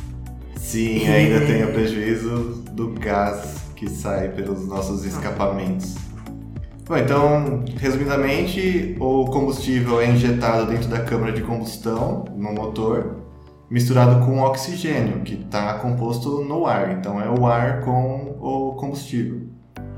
Sim, 0.72 1.06
ainda 1.06 1.46
tem 1.46 1.66
o 1.66 1.74
prejuízo 1.74 2.64
do 2.72 2.92
gás 2.92 3.58
que 3.76 3.90
sai 3.90 4.30
pelos 4.30 4.66
nossos 4.70 5.04
escapamentos. 5.04 5.96
Bom, 6.88 6.96
então, 6.96 7.66
resumidamente, 7.76 8.96
o 8.98 9.26
combustível 9.26 10.00
é 10.00 10.10
injetado 10.10 10.72
dentro 10.72 10.88
da 10.88 11.02
câmara 11.02 11.34
de 11.34 11.42
combustão, 11.42 12.24
no 12.38 12.54
motor, 12.54 13.18
misturado 13.70 14.26
com 14.26 14.40
oxigênio, 14.40 15.20
que 15.24 15.34
está 15.34 15.74
composto 15.74 16.42
no 16.46 16.66
ar. 16.66 16.94
Então, 16.94 17.20
é 17.20 17.30
o 17.30 17.46
ar 17.46 17.82
com 17.82 18.38
o 18.40 18.76
combustível. 18.76 19.42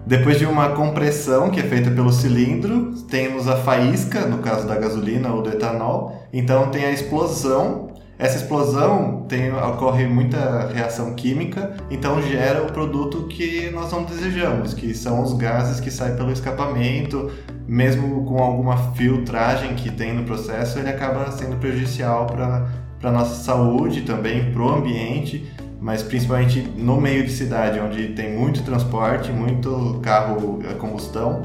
Depois 0.08 0.40
de 0.40 0.48
uma 0.48 0.70
compressão 0.70 1.52
que 1.52 1.60
é 1.60 1.64
feita 1.64 1.92
pelo 1.92 2.12
cilindro, 2.12 2.94
temos 3.08 3.48
a 3.48 3.58
faísca, 3.58 4.22
no 4.26 4.40
caso 4.40 4.68
da 4.68 4.76
gasolina 4.76 5.32
ou 5.32 5.44
do 5.44 5.52
etanol. 5.52 6.28
Então, 6.34 6.72
tem 6.72 6.86
a 6.86 6.92
explosão 6.92 7.93
essa 8.18 8.38
explosão 8.38 9.26
tem, 9.28 9.52
ocorre 9.52 10.06
muita 10.06 10.68
reação 10.68 11.16
química, 11.16 11.76
então 11.90 12.22
gera 12.22 12.64
o 12.64 12.72
produto 12.72 13.24
que 13.28 13.72
nós 13.72 13.92
não 13.92 14.04
desejamos, 14.04 14.74
que 14.74 14.94
são 14.94 15.24
os 15.24 15.34
gases 15.34 15.80
que 15.80 15.90
saem 15.90 16.16
pelo 16.16 16.32
escapamento, 16.32 17.32
mesmo 17.68 18.24
com 18.26 18.38
alguma 18.42 18.78
filtragem 18.94 19.74
que 19.74 19.92
tem 19.92 20.14
no 20.14 20.24
processo, 20.24 20.78
ele 20.78 20.90
acaba 20.90 21.32
sendo 21.32 21.58
prejudicial 21.58 22.28
para 22.28 22.68
a 23.02 23.12
nossa 23.12 23.44
saúde 23.44 24.02
também, 24.02 24.52
para 24.52 24.62
o 24.62 24.70
ambiente, 24.70 25.52
mas 25.82 26.04
principalmente 26.04 26.62
no 26.78 27.02
meio 27.02 27.26
de 27.26 27.32
cidade, 27.32 27.80
onde 27.80 28.10
tem 28.10 28.32
muito 28.38 28.62
transporte, 28.62 29.32
muito 29.32 30.00
carro 30.04 30.60
a 30.70 30.76
combustão, 30.76 31.42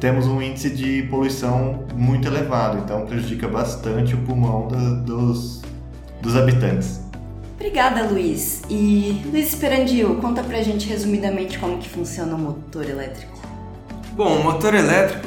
temos 0.00 0.26
um 0.26 0.42
índice 0.42 0.70
de 0.70 1.04
poluição 1.04 1.84
muito 1.94 2.28
elevado, 2.28 2.78
então 2.78 3.06
prejudica 3.06 3.48
bastante 3.48 4.14
o 4.14 4.18
pulmão 4.18 4.68
da, 4.68 4.78
dos 4.78 5.62
dos 6.22 6.36
habitantes. 6.36 7.00
Obrigada, 7.54 8.04
Luiz. 8.04 8.62
E 8.70 9.22
Luiz 9.26 9.48
Esperandil, 9.48 10.14
conta 10.16 10.42
pra 10.42 10.62
gente 10.62 10.88
resumidamente 10.88 11.58
como 11.58 11.78
que 11.78 11.88
funciona 11.88 12.34
o 12.34 12.38
motor 12.38 12.88
elétrico. 12.88 13.36
Bom, 14.12 14.38
o 14.38 14.44
motor 14.44 14.74
elétrico, 14.74 15.26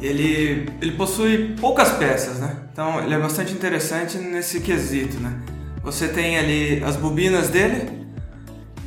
ele, 0.00 0.68
ele 0.80 0.92
possui 0.92 1.54
poucas 1.60 1.90
peças, 1.92 2.38
né? 2.38 2.56
Então 2.72 3.00
ele 3.00 3.14
é 3.14 3.18
bastante 3.18 3.52
interessante 3.52 4.18
nesse 4.18 4.60
quesito, 4.60 5.20
né? 5.20 5.40
Você 5.82 6.08
tem 6.08 6.38
ali 6.38 6.82
as 6.84 6.96
bobinas 6.96 7.48
dele 7.48 7.90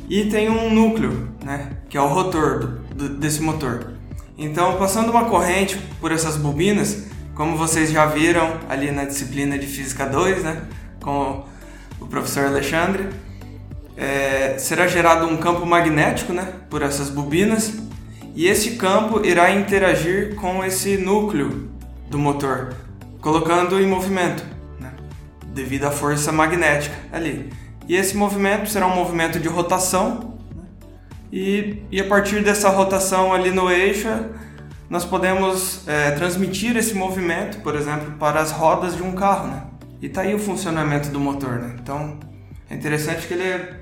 e 0.08 0.24
tem 0.24 0.48
um 0.48 0.72
núcleo, 0.72 1.28
né? 1.44 1.70
Que 1.88 1.96
é 1.96 2.00
o 2.00 2.08
rotor 2.08 2.60
do, 2.94 3.08
do, 3.08 3.08
desse 3.10 3.40
motor. 3.42 3.92
Então, 4.38 4.76
passando 4.76 5.10
uma 5.10 5.24
corrente 5.26 5.78
por 6.00 6.12
essas 6.12 6.36
bobinas, 6.36 7.06
como 7.34 7.56
vocês 7.56 7.90
já 7.90 8.06
viram 8.06 8.58
ali 8.68 8.90
na 8.90 9.04
disciplina 9.04 9.58
de 9.58 9.66
Física 9.66 10.04
2, 10.04 10.42
né? 10.42 10.62
Com 11.06 11.44
o 12.00 12.06
professor 12.08 12.46
Alexandre. 12.46 13.08
É, 13.96 14.56
será 14.58 14.88
gerado 14.88 15.24
um 15.24 15.36
campo 15.36 15.64
magnético 15.64 16.32
né, 16.32 16.52
por 16.68 16.82
essas 16.82 17.08
bobinas 17.08 17.74
e 18.34 18.46
esse 18.48 18.72
campo 18.72 19.24
irá 19.24 19.52
interagir 19.52 20.34
com 20.34 20.62
esse 20.64 20.98
núcleo 20.98 21.70
do 22.10 22.18
motor, 22.18 22.74
colocando 23.20 23.80
em 23.80 23.86
movimento, 23.86 24.44
né, 24.78 24.90
devido 25.46 25.84
à 25.84 25.90
força 25.90 26.30
magnética 26.32 26.94
ali. 27.10 27.50
E 27.88 27.94
esse 27.94 28.16
movimento 28.16 28.68
será 28.68 28.86
um 28.86 28.94
movimento 28.94 29.38
de 29.38 29.48
rotação, 29.48 30.34
né, 30.54 30.64
e, 31.32 31.82
e 31.90 32.00
a 32.00 32.04
partir 32.04 32.42
dessa 32.42 32.68
rotação 32.68 33.32
ali 33.32 33.50
no 33.50 33.70
eixo, 33.70 34.08
nós 34.90 35.04
podemos 35.04 35.88
é, 35.88 36.10
transmitir 36.10 36.76
esse 36.76 36.94
movimento, 36.94 37.60
por 37.62 37.74
exemplo, 37.74 38.12
para 38.18 38.40
as 38.40 38.50
rodas 38.50 38.94
de 38.94 39.02
um 39.02 39.12
carro. 39.12 39.48
Né? 39.48 39.62
E 40.00 40.08
tá 40.08 40.22
aí 40.22 40.34
o 40.34 40.38
funcionamento 40.38 41.08
do 41.10 41.18
motor, 41.18 41.58
né? 41.58 41.76
Então 41.80 42.18
é 42.68 42.74
interessante 42.74 43.26
que 43.26 43.34
ele 43.34 43.44
é 43.44 43.80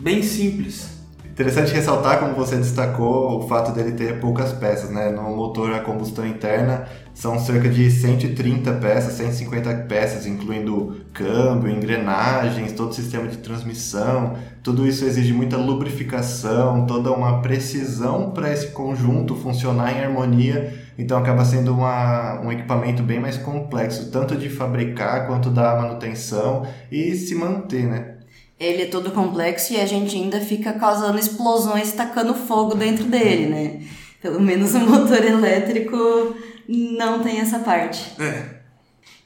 bem 0.00 0.22
simples. 0.22 0.94
Interessante 1.34 1.72
ressaltar, 1.72 2.20
como 2.20 2.32
você 2.34 2.56
destacou, 2.56 3.40
o 3.40 3.48
fato 3.48 3.72
dele 3.72 3.90
ter 3.90 4.20
poucas 4.20 4.52
peças, 4.52 4.90
né? 4.90 5.10
No 5.10 5.34
motor 5.34 5.72
a 5.74 5.80
combustão 5.80 6.24
interna 6.24 6.86
são 7.12 7.40
cerca 7.40 7.68
de 7.68 7.90
130 7.90 8.72
peças, 8.74 9.14
150 9.14 9.74
peças, 9.88 10.26
incluindo 10.26 11.00
câmbio, 11.12 11.68
engrenagens, 11.68 12.72
todo 12.72 12.90
o 12.90 12.94
sistema 12.94 13.26
de 13.26 13.38
transmissão. 13.38 14.36
Tudo 14.62 14.86
isso 14.86 15.04
exige 15.04 15.32
muita 15.32 15.56
lubrificação, 15.56 16.86
toda 16.86 17.10
uma 17.10 17.42
precisão 17.42 18.30
para 18.30 18.52
esse 18.52 18.68
conjunto 18.68 19.34
funcionar 19.34 19.92
em 19.92 20.04
harmonia 20.04 20.83
então 20.98 21.18
acaba 21.18 21.44
sendo 21.44 21.72
uma, 21.72 22.40
um 22.40 22.52
equipamento 22.52 23.02
bem 23.02 23.20
mais 23.20 23.36
complexo, 23.36 24.10
tanto 24.10 24.36
de 24.36 24.48
fabricar 24.48 25.26
quanto 25.26 25.50
da 25.50 25.76
manutenção 25.76 26.66
e 26.90 27.14
se 27.14 27.34
manter, 27.34 27.86
né? 27.86 28.14
Ele 28.58 28.82
é 28.82 28.86
todo 28.86 29.10
complexo 29.10 29.72
e 29.72 29.80
a 29.80 29.86
gente 29.86 30.16
ainda 30.16 30.40
fica 30.40 30.72
causando 30.72 31.18
explosões, 31.18 31.92
tacando 31.92 32.34
fogo 32.34 32.74
dentro 32.74 33.04
dele, 33.04 33.46
né? 33.46 33.82
Pelo 34.22 34.40
menos 34.40 34.74
o 34.74 34.80
motor 34.80 35.22
elétrico 35.24 36.34
não 36.68 37.22
tem 37.22 37.40
essa 37.40 37.58
parte. 37.58 38.12
É. 38.20 38.64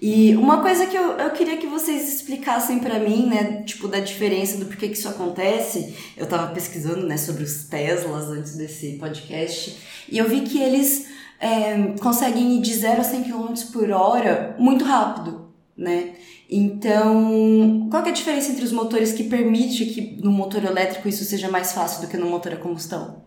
E 0.00 0.36
uma 0.36 0.62
coisa 0.62 0.86
que 0.86 0.96
eu, 0.96 1.12
eu 1.18 1.30
queria 1.30 1.56
que 1.56 1.66
vocês 1.66 2.08
explicassem 2.14 2.78
para 2.78 3.00
mim, 3.00 3.26
né, 3.26 3.62
tipo, 3.64 3.88
da 3.88 3.98
diferença 3.98 4.56
do 4.56 4.66
porquê 4.66 4.88
que 4.88 4.96
isso 4.96 5.08
acontece. 5.08 5.94
Eu 6.16 6.26
tava 6.26 6.52
pesquisando, 6.54 7.04
né, 7.04 7.16
sobre 7.16 7.42
os 7.42 7.64
Teslas 7.64 8.28
antes 8.28 8.56
desse 8.56 8.92
podcast, 8.92 9.76
e 10.08 10.16
eu 10.18 10.28
vi 10.28 10.42
que 10.42 10.62
eles 10.62 11.08
é, 11.40 11.94
conseguem 12.00 12.56
ir 12.56 12.60
de 12.60 12.74
0 12.74 13.00
a 13.00 13.04
100 13.04 13.24
km 13.24 13.54
por 13.72 13.90
hora 13.90 14.56
muito 14.58 14.84
rápido, 14.84 15.48
né? 15.76 16.14
Então, 16.50 17.88
qual 17.90 18.02
é 18.04 18.08
a 18.08 18.12
diferença 18.12 18.50
entre 18.50 18.64
os 18.64 18.72
motores 18.72 19.12
que 19.12 19.24
permite 19.24 19.84
que 19.86 20.18
no 20.22 20.30
motor 20.30 20.64
elétrico 20.64 21.08
isso 21.08 21.24
seja 21.24 21.50
mais 21.50 21.72
fácil 21.72 22.00
do 22.00 22.08
que 22.08 22.16
no 22.16 22.26
motor 22.26 22.54
a 22.54 22.56
combustão? 22.56 23.22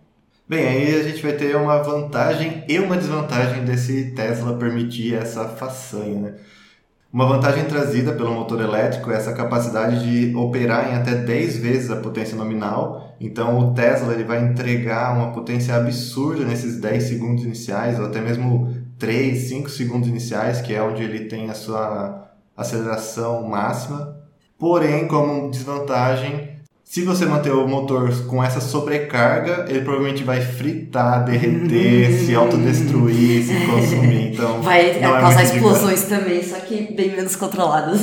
Bem, 0.48 0.68
aí 0.68 1.00
a 1.00 1.04
gente 1.04 1.22
vai 1.22 1.34
ter 1.34 1.56
uma 1.56 1.82
vantagem 1.82 2.66
e 2.68 2.80
uma 2.80 2.98
desvantagem 2.98 3.64
desse 3.64 4.12
Tesla 4.12 4.58
permitir 4.58 5.16
essa 5.16 5.48
façanha, 5.48 6.20
né? 6.20 6.34
Uma 7.14 7.28
vantagem 7.28 7.66
trazida 7.66 8.14
pelo 8.14 8.34
motor 8.34 8.62
elétrico 8.62 9.12
é 9.12 9.16
essa 9.16 9.34
capacidade 9.34 10.04
de 10.04 10.36
operar 10.36 10.92
em 10.92 10.96
até 10.96 11.14
10 11.14 11.58
vezes 11.58 11.92
a 11.92 11.98
potência 11.98 12.38
nominal. 12.38 13.11
Então 13.22 13.60
o 13.60 13.74
Tesla 13.76 14.14
ele 14.14 14.24
vai 14.24 14.44
entregar 14.44 15.16
uma 15.16 15.32
potência 15.32 15.76
absurda 15.76 16.44
nesses 16.44 16.82
10 16.82 17.04
segundos 17.04 17.44
iniciais, 17.44 18.00
ou 18.00 18.08
até 18.08 18.20
mesmo 18.20 18.76
3, 18.98 19.38
5 19.38 19.70
segundos 19.70 20.10
iniciais, 20.10 20.60
que 20.60 20.74
é 20.74 20.82
onde 20.82 21.04
ele 21.04 21.26
tem 21.26 21.48
a 21.48 21.54
sua 21.54 22.32
aceleração 22.58 23.48
máxima. 23.48 24.18
Porém, 24.58 25.08
como 25.08 25.52
desvantagem, 25.52 26.50
se 26.84 27.04
você 27.04 27.26
manter 27.26 27.52
o 27.52 27.68
motor 27.68 28.12
com 28.26 28.44
essa 28.44 28.60
sobrecarga, 28.60 29.66
ele 29.70 29.82
provavelmente 29.82 30.24
vai 30.24 30.42
fritar, 30.42 31.24
derreter, 31.24 32.12
se 32.26 32.34
autodestruir, 32.34 33.44
se 33.44 33.54
consumir. 33.68 34.34
Então, 34.34 34.62
vai 34.64 34.98
é 34.98 35.00
causar 35.00 35.44
explosões 35.44 36.04
também, 36.04 36.44
só 36.44 36.58
que 36.58 36.94
bem 36.94 37.16
menos 37.16 37.36
controladas. 37.36 38.02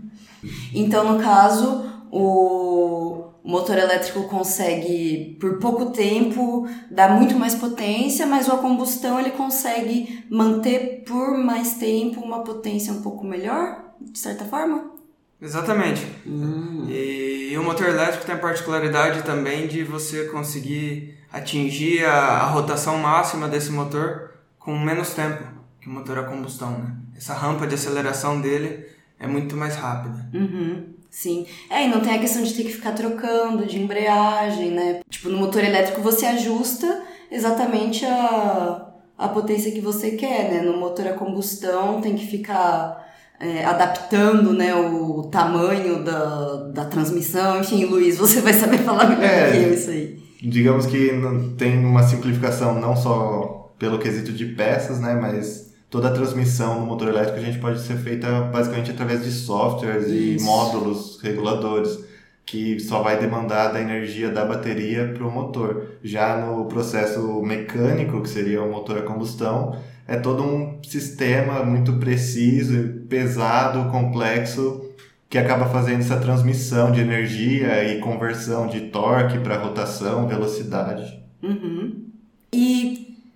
então, 0.74 1.12
no 1.12 1.22
caso, 1.22 1.86
o 2.12 3.23
motor 3.50 3.76
elétrico 3.76 4.24
consegue, 4.24 5.36
por 5.38 5.58
pouco 5.58 5.90
tempo, 5.90 6.66
dar 6.90 7.10
muito 7.10 7.38
mais 7.38 7.54
potência, 7.54 8.26
mas 8.26 8.48
o 8.48 8.52
a 8.52 8.58
combustão 8.58 9.20
ele 9.20 9.32
consegue 9.32 10.24
manter 10.30 11.04
por 11.06 11.36
mais 11.36 11.74
tempo 11.74 12.20
uma 12.20 12.42
potência 12.42 12.92
um 12.92 13.02
pouco 13.02 13.24
melhor, 13.24 13.84
de 14.00 14.18
certa 14.18 14.46
forma? 14.46 14.92
Exatamente. 15.40 16.06
Hum. 16.26 16.86
E, 16.88 17.50
e, 17.52 17.58
o 17.58 17.62
motor 17.62 17.88
elétrico 17.88 18.24
tem 18.24 18.34
a 18.34 18.38
particularidade 18.38 19.22
também 19.24 19.66
de 19.66 19.84
você 19.84 20.24
conseguir 20.24 21.18
atingir 21.30 22.02
a, 22.04 22.14
a, 22.14 22.46
rotação 22.46 22.96
máxima 22.96 23.46
desse 23.46 23.70
motor 23.70 24.30
com 24.58 24.78
menos 24.78 25.10
tempo 25.10 25.42
que 25.80 25.88
o 25.88 25.92
motor 25.92 26.18
a 26.18 26.22
combustão, 26.22 26.78
né? 26.78 26.96
Essa 27.14 27.34
rampa 27.34 27.66
de 27.66 27.74
aceleração 27.74 28.40
dele 28.40 28.86
é 29.18 29.26
muito 29.26 29.54
mais 29.54 29.76
rápida. 29.76 30.30
Uhum. 30.32 30.93
Sim. 31.14 31.46
É, 31.70 31.86
e 31.86 31.88
não 31.88 32.00
tem 32.00 32.12
a 32.12 32.18
questão 32.18 32.42
de 32.42 32.52
ter 32.52 32.64
que 32.64 32.72
ficar 32.72 32.90
trocando 32.90 33.64
de 33.66 33.80
embreagem, 33.80 34.72
né? 34.72 35.00
Tipo, 35.08 35.28
no 35.28 35.38
motor 35.38 35.62
elétrico 35.62 36.02
você 36.02 36.26
ajusta 36.26 37.04
exatamente 37.30 38.04
a, 38.04 38.88
a 39.16 39.28
potência 39.28 39.70
que 39.70 39.80
você 39.80 40.10
quer, 40.10 40.50
né? 40.52 40.60
No 40.60 40.76
motor 40.76 41.06
a 41.06 41.12
combustão 41.12 42.00
tem 42.00 42.16
que 42.16 42.26
ficar 42.26 43.08
é, 43.38 43.64
adaptando 43.64 44.52
né, 44.52 44.74
o 44.74 45.22
tamanho 45.30 46.02
da, 46.02 46.70
da 46.74 46.84
transmissão. 46.86 47.60
Enfim, 47.60 47.84
Luiz, 47.84 48.18
você 48.18 48.40
vai 48.40 48.52
saber 48.52 48.78
falar 48.78 49.08
melhor 49.08 49.22
é, 49.22 49.52
que 49.52 49.56
eu 49.58 49.72
isso 49.72 49.90
aí. 49.90 50.18
Digamos 50.42 50.84
que 50.84 51.12
tem 51.56 51.78
uma 51.78 52.02
simplificação 52.02 52.80
não 52.80 52.96
só 52.96 53.72
pelo 53.78 54.00
quesito 54.00 54.32
de 54.32 54.46
peças, 54.46 54.98
né, 54.98 55.14
mas 55.14 55.63
toda 55.94 56.08
a 56.08 56.10
transmissão 56.10 56.80
no 56.80 56.86
motor 56.86 57.06
elétrico 57.06 57.38
a 57.38 57.40
gente 57.40 57.60
pode 57.60 57.80
ser 57.80 57.96
feita 57.98 58.40
basicamente 58.52 58.90
através 58.90 59.22
de 59.22 59.30
softwares 59.30 60.08
isso. 60.08 60.42
e 60.42 60.44
módulos 60.44 61.20
reguladores 61.22 62.04
que 62.44 62.80
só 62.80 63.00
vai 63.00 63.16
demandar 63.16 63.68
da 63.68 63.80
energia 63.80 64.28
da 64.28 64.44
bateria 64.44 65.12
para 65.14 65.24
o 65.24 65.30
motor. 65.30 65.90
Já 66.02 66.36
no 66.36 66.64
processo 66.64 67.40
mecânico, 67.42 68.20
que 68.20 68.28
seria 68.28 68.60
o 68.60 68.72
motor 68.72 68.98
a 68.98 69.02
combustão, 69.02 69.78
é 70.08 70.16
todo 70.16 70.42
um 70.42 70.80
sistema 70.82 71.62
muito 71.62 71.92
preciso, 71.92 73.04
pesado, 73.08 73.88
complexo, 73.88 74.90
que 75.30 75.38
acaba 75.38 75.66
fazendo 75.66 76.00
essa 76.00 76.16
transmissão 76.16 76.90
de 76.90 77.02
energia 77.02 77.84
e 77.84 78.00
conversão 78.00 78.66
de 78.66 78.80
torque 78.88 79.38
para 79.38 79.58
rotação, 79.58 80.26
velocidade. 80.26 81.22
Uhum. 81.40 82.03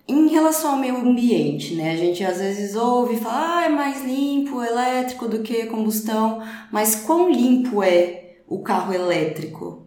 Em 0.09 0.27
relação 0.27 0.71
ao 0.71 0.77
meio 0.77 0.97
ambiente, 0.97 1.75
né? 1.75 1.91
A 1.91 1.95
gente 1.95 2.23
às 2.23 2.39
vezes 2.39 2.75
ouve 2.75 3.17
falar, 3.17 3.59
ah, 3.59 3.65
é 3.65 3.69
mais 3.69 4.03
limpo 4.03 4.63
elétrico 4.63 5.27
do 5.27 5.39
que 5.39 5.67
combustão, 5.67 6.41
mas 6.71 6.95
quão 6.95 7.31
limpo 7.31 7.83
é 7.83 8.37
o 8.47 8.63
carro 8.63 8.91
elétrico? 8.91 9.85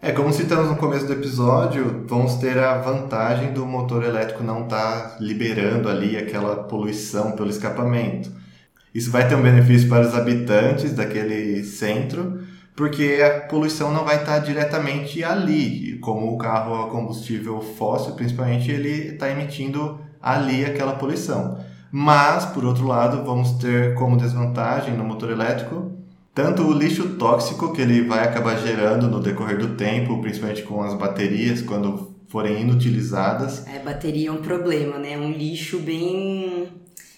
É, 0.00 0.12
como 0.12 0.32
citamos 0.32 0.68
no 0.68 0.76
começo 0.76 1.06
do 1.06 1.14
episódio, 1.14 2.04
vamos 2.06 2.34
ter 2.36 2.56
a 2.56 2.78
vantagem 2.78 3.52
do 3.52 3.66
motor 3.66 4.04
elétrico 4.04 4.44
não 4.44 4.62
estar 4.62 4.76
tá 5.10 5.16
liberando 5.18 5.88
ali 5.88 6.16
aquela 6.16 6.54
poluição 6.54 7.32
pelo 7.32 7.50
escapamento. 7.50 8.30
Isso 8.94 9.10
vai 9.10 9.26
ter 9.26 9.34
um 9.34 9.42
benefício 9.42 9.88
para 9.88 10.06
os 10.06 10.14
habitantes 10.14 10.92
daquele 10.92 11.64
centro, 11.64 12.33
porque 12.74 13.20
a 13.24 13.40
poluição 13.48 13.92
não 13.92 14.04
vai 14.04 14.16
estar 14.16 14.38
diretamente 14.40 15.22
ali, 15.22 15.98
como 15.98 16.32
o 16.32 16.38
carro 16.38 16.82
a 16.82 16.90
combustível 16.90 17.60
fóssil, 17.60 18.14
principalmente, 18.14 18.70
ele 18.70 19.12
está 19.12 19.30
emitindo 19.30 20.00
ali 20.20 20.64
aquela 20.64 20.94
poluição. 20.94 21.58
Mas, 21.90 22.44
por 22.46 22.64
outro 22.64 22.86
lado, 22.86 23.24
vamos 23.24 23.52
ter 23.52 23.94
como 23.94 24.16
desvantagem 24.16 24.96
no 24.96 25.04
motor 25.04 25.30
elétrico 25.30 25.94
tanto 26.34 26.62
o 26.62 26.72
lixo 26.72 27.10
tóxico 27.10 27.72
que 27.72 27.80
ele 27.80 28.02
vai 28.02 28.24
acabar 28.24 28.56
gerando 28.56 29.08
no 29.08 29.20
decorrer 29.20 29.56
do 29.56 29.76
tempo, 29.76 30.20
principalmente 30.20 30.62
com 30.62 30.82
as 30.82 30.92
baterias, 30.94 31.62
quando 31.62 32.12
forem 32.26 32.60
inutilizadas. 32.60 33.64
É, 33.68 33.78
bateria 33.78 34.30
é 34.30 34.32
um 34.32 34.42
problema, 34.42 34.98
né? 34.98 35.12
É 35.12 35.16
um 35.16 35.30
lixo 35.30 35.78
bem 35.78 36.66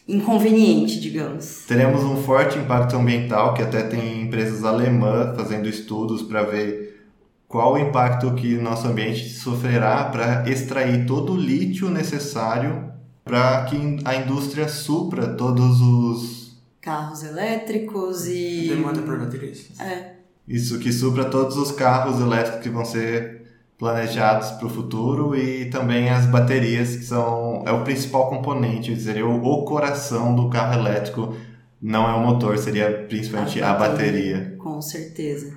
inconveniente, 0.09 1.01
digamos. 1.01 1.65
Teremos 1.67 2.03
um 2.03 2.17
forte 2.17 2.59
impacto 2.59 2.97
ambiental, 2.97 3.55
que 3.55 3.63
até 3.63 3.83
tem 3.83 4.23
empresas 4.23 4.65
alemãs 4.65 5.37
fazendo 5.37 5.69
estudos 5.69 6.23
para 6.23 6.43
ver 6.43 7.05
qual 7.49 7.75
o 7.75 7.79
impacto 7.79 8.35
que 8.35 8.57
nosso 8.57 8.87
ambiente 8.87 9.29
sofrerá 9.31 10.05
para 10.05 10.49
extrair 10.49 11.07
todo 11.07 11.33
o 11.33 11.37
lítio 11.37 11.89
necessário 11.89 12.93
para 13.25 13.65
que 13.65 13.99
a 14.05 14.15
indústria 14.15 14.69
supra 14.69 15.27
todos 15.35 15.81
os 15.81 16.61
carros 16.81 17.25
elétricos 17.25 18.27
e. 18.27 18.69
Demanda 18.69 19.03
por 19.03 19.19
baterias. 19.19 19.69
É. 19.81 20.13
Isso 20.47 20.79
que 20.79 20.93
supra 20.93 21.25
todos 21.25 21.57
os 21.57 21.73
carros 21.73 22.21
elétricos 22.21 22.63
que 22.63 22.69
vão 22.69 22.85
ser 22.85 23.46
planejados 23.79 24.53
para 24.53 24.67
o 24.67 24.71
futuro 24.71 25.37
e 25.37 25.67
também 25.67 26.09
as 26.09 26.27
baterias 26.27 26.97
que 26.97 27.05
são 27.05 27.63
é 27.67 27.73
o 27.73 27.85
principal 27.85 28.29
componente, 28.29 28.99
seria 28.99 29.27
o, 29.27 29.45
o 29.45 29.65
coração 29.65 30.35
do 30.35 30.49
carro 30.49 30.81
elétrico, 30.81 31.35
não 31.81 32.09
é 32.09 32.15
o 32.15 32.21
motor, 32.21 32.57
seria 32.57 33.05
principalmente 33.09 33.63
a, 33.63 33.71
a 33.71 33.75
bateria. 33.75 34.57
Com 34.59 34.81
certeza. 34.81 35.55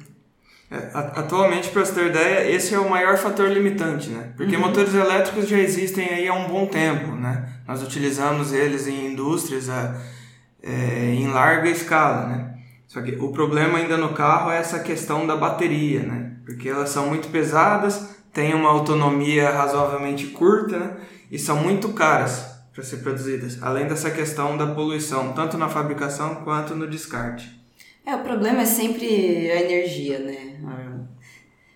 É, 0.72 0.90
atualmente, 0.94 1.70
para 1.70 1.84
você 1.84 1.94
ter 1.94 2.08
ideia, 2.08 2.52
esse 2.52 2.76
é 2.76 2.80
o 2.80 2.90
maior 2.90 3.18
fator 3.18 3.50
limitante, 3.50 4.10
né? 4.10 4.34
Porque 4.38 4.56
uhum. 4.56 4.62
motores 4.62 4.94
elétricos 4.94 5.48
já 5.48 5.58
existem 5.58 6.08
aí 6.10 6.28
há 6.28 6.34
um 6.34 6.48
bom 6.48 6.68
tempo, 6.68 7.16
né? 7.16 7.54
Nós 7.68 7.82
utilizamos 7.82 8.54
eles 8.54 8.88
em 8.88 9.14
indústrias 9.14 9.68
há 9.68 10.00
é, 10.62 11.16
em 11.16 11.28
larga 11.28 11.70
escala, 11.70 12.28
né? 12.28 12.56
Só 12.86 13.02
que 13.02 13.16
o 13.16 13.32
problema 13.32 13.80
ainda 13.80 13.98
no 13.98 14.14
carro 14.14 14.52
é 14.52 14.58
essa 14.58 14.80
questão 14.80 15.26
da 15.26 15.36
bateria, 15.36 16.04
né? 16.04 16.29
Porque 16.50 16.68
elas 16.68 16.90
são 16.90 17.06
muito 17.06 17.28
pesadas, 17.28 18.10
têm 18.34 18.56
uma 18.56 18.72
autonomia 18.72 19.52
razoavelmente 19.52 20.26
curta 20.28 20.80
né? 20.80 20.98
e 21.32 21.38
são 21.38 21.58
muito 21.58 21.90
caras 21.90 22.44
para 22.74 22.84
ser 22.84 22.98
produzidas. 22.98 23.62
Além 23.62 23.88
dessa 23.88 24.10
questão 24.10 24.58
da 24.58 24.66
poluição, 24.66 25.32
tanto 25.34 25.60
na 25.60 25.70
fabricação 25.70 26.38
quanto 26.44 26.76
no 26.76 26.88
descarte. 26.88 27.56
É, 28.04 28.16
o 28.16 28.24
problema 28.24 28.62
é 28.64 28.66
sempre 28.66 29.06
a 29.52 29.62
energia, 29.62 30.18
né? 30.18 30.56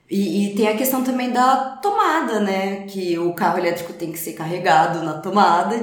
E, 0.09 0.47
e, 0.47 0.55
tem 0.55 0.67
a 0.67 0.75
questão 0.75 1.03
também 1.03 1.31
da 1.31 1.77
tomada, 1.79 2.39
né? 2.39 2.85
Que 2.87 3.17
o 3.19 3.33
carro 3.33 3.59
elétrico 3.59 3.93
tem 3.93 4.11
que 4.11 4.17
ser 4.17 4.33
carregado 4.33 5.03
na 5.03 5.13
tomada 5.13 5.75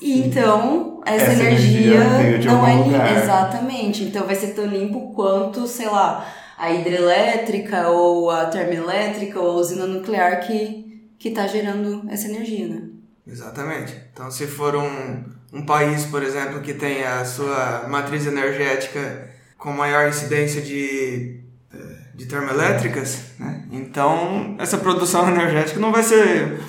e 0.00 0.20
então, 0.20 1.02
essa, 1.04 1.26
essa 1.26 1.42
energia, 1.42 1.94
energia 1.94 2.52
não 2.52 2.66
é 2.66 2.74
limpa. 2.74 3.10
Exatamente. 3.10 4.04
Então 4.04 4.24
vai 4.24 4.34
ser 4.34 4.54
tão 4.54 4.66
limpo 4.66 5.12
quanto, 5.14 5.66
sei 5.66 5.86
lá, 5.86 6.26
a 6.60 6.70
hidrelétrica 6.70 7.88
ou 7.88 8.30
a 8.30 8.44
termoelétrica 8.44 9.40
ou 9.40 9.52
a 9.52 9.54
usina 9.54 9.86
nuclear 9.86 10.40
que, 10.46 11.10
que 11.18 11.30
tá 11.30 11.46
gerando 11.46 12.04
essa 12.10 12.28
energia, 12.28 12.68
né? 12.68 12.82
Exatamente. 13.26 13.96
Então, 14.12 14.30
se 14.30 14.46
for 14.46 14.76
um, 14.76 15.24
um 15.54 15.64
país, 15.64 16.04
por 16.04 16.22
exemplo, 16.22 16.60
que 16.60 16.74
tem 16.74 17.02
a 17.02 17.24
sua 17.24 17.86
matriz 17.88 18.26
energética 18.26 19.30
com 19.56 19.72
maior 19.72 20.06
incidência 20.06 20.60
de, 20.60 21.40
eh, 21.72 21.78
de 22.14 22.26
termoelétricas, 22.26 23.22
né? 23.38 23.64
então 23.72 24.54
essa 24.58 24.76
produção 24.76 25.28
energética 25.32 25.80
não 25.80 25.90
vai 25.90 26.02
ser 26.02 26.60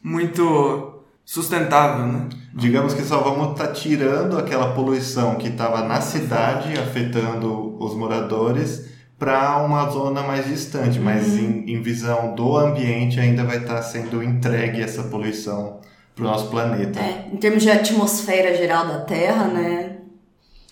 muito 0.00 1.02
sustentável, 1.24 2.06
né? 2.06 2.28
Digamos 2.54 2.94
que 2.94 3.02
só 3.02 3.20
vamos 3.20 3.52
estar 3.52 3.68
tá 3.68 3.72
tirando 3.72 4.38
aquela 4.38 4.74
poluição 4.74 5.34
que 5.34 5.48
estava 5.48 5.82
na 5.82 6.00
cidade, 6.00 6.78
afetando 6.78 7.76
os 7.82 7.96
moradores, 7.96 8.89
para 9.20 9.58
uma 9.58 9.88
zona 9.88 10.22
mais 10.22 10.46
distante, 10.46 10.98
uhum. 10.98 11.04
mas 11.04 11.28
em, 11.36 11.70
em, 11.70 11.80
visão 11.80 12.34
do 12.34 12.56
ambiente 12.56 13.20
ainda 13.20 13.44
vai 13.44 13.58
estar 13.58 13.76
tá 13.76 13.82
sendo 13.82 14.20
entregue 14.22 14.82
essa 14.82 15.04
poluição 15.04 15.78
para 16.16 16.24
o 16.24 16.26
nosso 16.26 16.48
planeta. 16.48 16.98
É, 16.98 17.28
em 17.32 17.36
termos 17.36 17.62
de 17.62 17.70
atmosfera 17.70 18.56
geral 18.56 18.88
da 18.88 19.00
Terra, 19.02 19.44
né? 19.44 19.98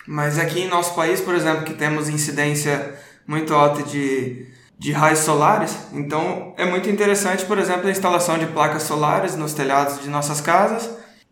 Mas 0.06 0.38
aqui 0.38 0.62
em 0.62 0.68
nosso 0.68 0.94
país, 0.94 1.20
por 1.20 1.34
exemplo, 1.34 1.62
que 1.62 1.74
temos 1.74 2.08
incidência 2.08 2.94
muito 3.26 3.54
alta 3.54 3.84
de 3.84 4.48
de 4.78 4.92
raios 4.92 5.20
solares. 5.20 5.76
Então 5.92 6.54
é 6.56 6.64
muito 6.64 6.88
interessante, 6.88 7.44
por 7.44 7.58
exemplo, 7.58 7.88
a 7.88 7.90
instalação 7.90 8.38
de 8.38 8.46
placas 8.46 8.84
solares 8.84 9.34
nos 9.34 9.52
telhados 9.52 10.00
de 10.00 10.08
nossas 10.08 10.40
casas. 10.40 10.88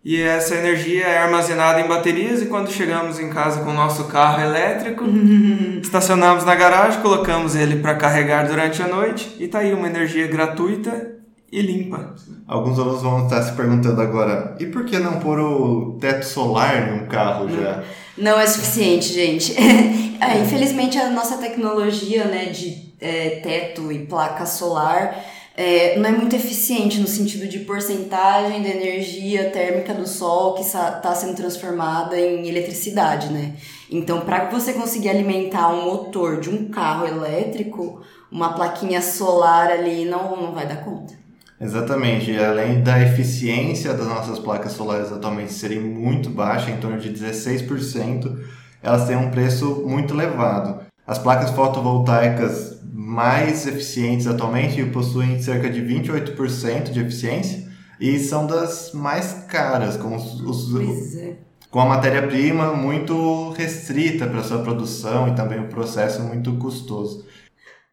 E 0.09 0.23
essa 0.23 0.55
energia 0.55 1.05
é 1.05 1.19
armazenada 1.19 1.81
em 1.81 1.89
baterias 1.89 2.41
e 2.41 2.47
quando 2.47 2.71
chegamos 2.71 3.19
em 3.19 3.29
casa 3.29 3.63
com 3.63 3.71
o 3.71 3.75
nosso 3.75 4.05
carro 4.05 4.41
elétrico, 4.41 5.03
estacionamos 5.83 6.45
na 6.45 6.55
garagem, 6.55 7.03
colocamos 7.03 7.57
ele 7.57 7.81
para 7.81 7.97
carregar 7.97 8.47
durante 8.47 8.81
a 8.81 8.87
noite 8.87 9.35
e 9.41 9.49
tá 9.49 9.59
aí 9.59 9.75
uma 9.75 9.89
energia 9.89 10.29
gratuita 10.29 11.17
e 11.51 11.61
limpa. 11.61 12.15
Alguns 12.47 12.79
alunos 12.79 13.03
vão 13.03 13.25
estar 13.25 13.43
se 13.43 13.53
perguntando 13.55 14.01
agora, 14.01 14.55
e 14.61 14.67
por 14.67 14.85
que 14.85 14.97
não 14.97 15.19
pôr 15.19 15.41
o 15.41 15.99
teto 16.01 16.25
solar 16.25 16.89
em 16.89 17.03
um 17.03 17.07
carro 17.09 17.49
já? 17.49 17.83
Não 18.17 18.39
é 18.39 18.47
suficiente, 18.47 19.13
gente. 19.13 19.57
é, 19.59 20.39
infelizmente 20.41 20.97
a 20.99 21.11
nossa 21.11 21.37
tecnologia 21.39 22.27
né, 22.27 22.45
de 22.45 22.95
é, 23.01 23.41
teto 23.43 23.91
e 23.91 24.07
placa 24.07 24.47
solar 24.47 25.17
é, 25.57 25.99
não 25.99 26.11
é 26.11 26.13
muito 26.13 26.37
eficiente 26.37 27.01
no 27.01 27.07
sentido 27.07 27.49
de 27.49 27.61
porcentagem 27.61 28.63
da 28.63 28.69
energia 28.69 29.51
térmica 29.51 29.95
do 29.95 30.07
sol 30.07 30.55
que 30.55 30.61
está 30.61 31.15
sendo 31.15 31.35
transformada 31.35 32.21
em 32.21 32.47
eletricidade, 32.47 33.33
né? 33.33 33.55
Então, 33.91 34.21
para 34.21 34.51
você 34.51 34.75
conseguir 34.75 35.09
alimentar 35.09 35.69
um 35.69 35.87
motor 35.87 36.41
de 36.41 36.51
um 36.51 36.69
carro 36.69 37.07
elétrico, 37.07 38.03
uma 38.31 38.53
plaquinha 38.53 39.01
solar 39.01 39.71
ali 39.71 40.05
não, 40.05 40.37
não 40.37 40.53
vai 40.53 40.67
dar 40.67 40.85
conta. 40.85 41.15
Exatamente, 41.59 42.33
e 42.33 42.39
além 42.39 42.83
da 42.83 43.01
eficiência 43.01 43.95
das 43.95 44.07
nossas 44.07 44.39
placas 44.39 44.73
solares 44.73 45.11
atualmente 45.11 45.55
serem 45.55 45.81
muito 45.81 46.29
baixa, 46.29 46.71
em 46.71 46.77
torno 46.77 47.01
de 47.01 47.09
16%, 47.09 48.39
elas 48.83 49.07
têm 49.07 49.17
um 49.17 49.31
preço 49.31 49.83
muito 49.87 50.13
elevado. 50.13 50.81
As 51.07 51.19
placas 51.19 51.51
fotovoltaicas 51.51 52.77
mais 53.17 53.67
eficientes 53.67 54.27
atualmente 54.27 54.85
possuem 54.85 55.41
cerca 55.41 55.71
de 55.71 55.81
28% 55.81 56.91
de 56.91 57.01
eficiência 57.01 57.67
e 57.99 58.19
são 58.19 58.47
das 58.47 58.93
mais 58.93 59.47
caras, 59.49 59.97
com, 59.97 60.15
os, 60.15 60.39
os 60.43 61.17
é. 61.17 61.37
com 61.71 61.81
a 61.81 61.87
matéria-prima 61.87 62.75
muito 62.75 63.53
restrita 63.53 64.27
para 64.27 64.43
sua 64.43 64.59
produção 64.59 65.29
e 65.29 65.35
também 65.35 65.59
o 65.59 65.69
processo 65.69 66.23
muito 66.25 66.59
custoso. 66.59 67.25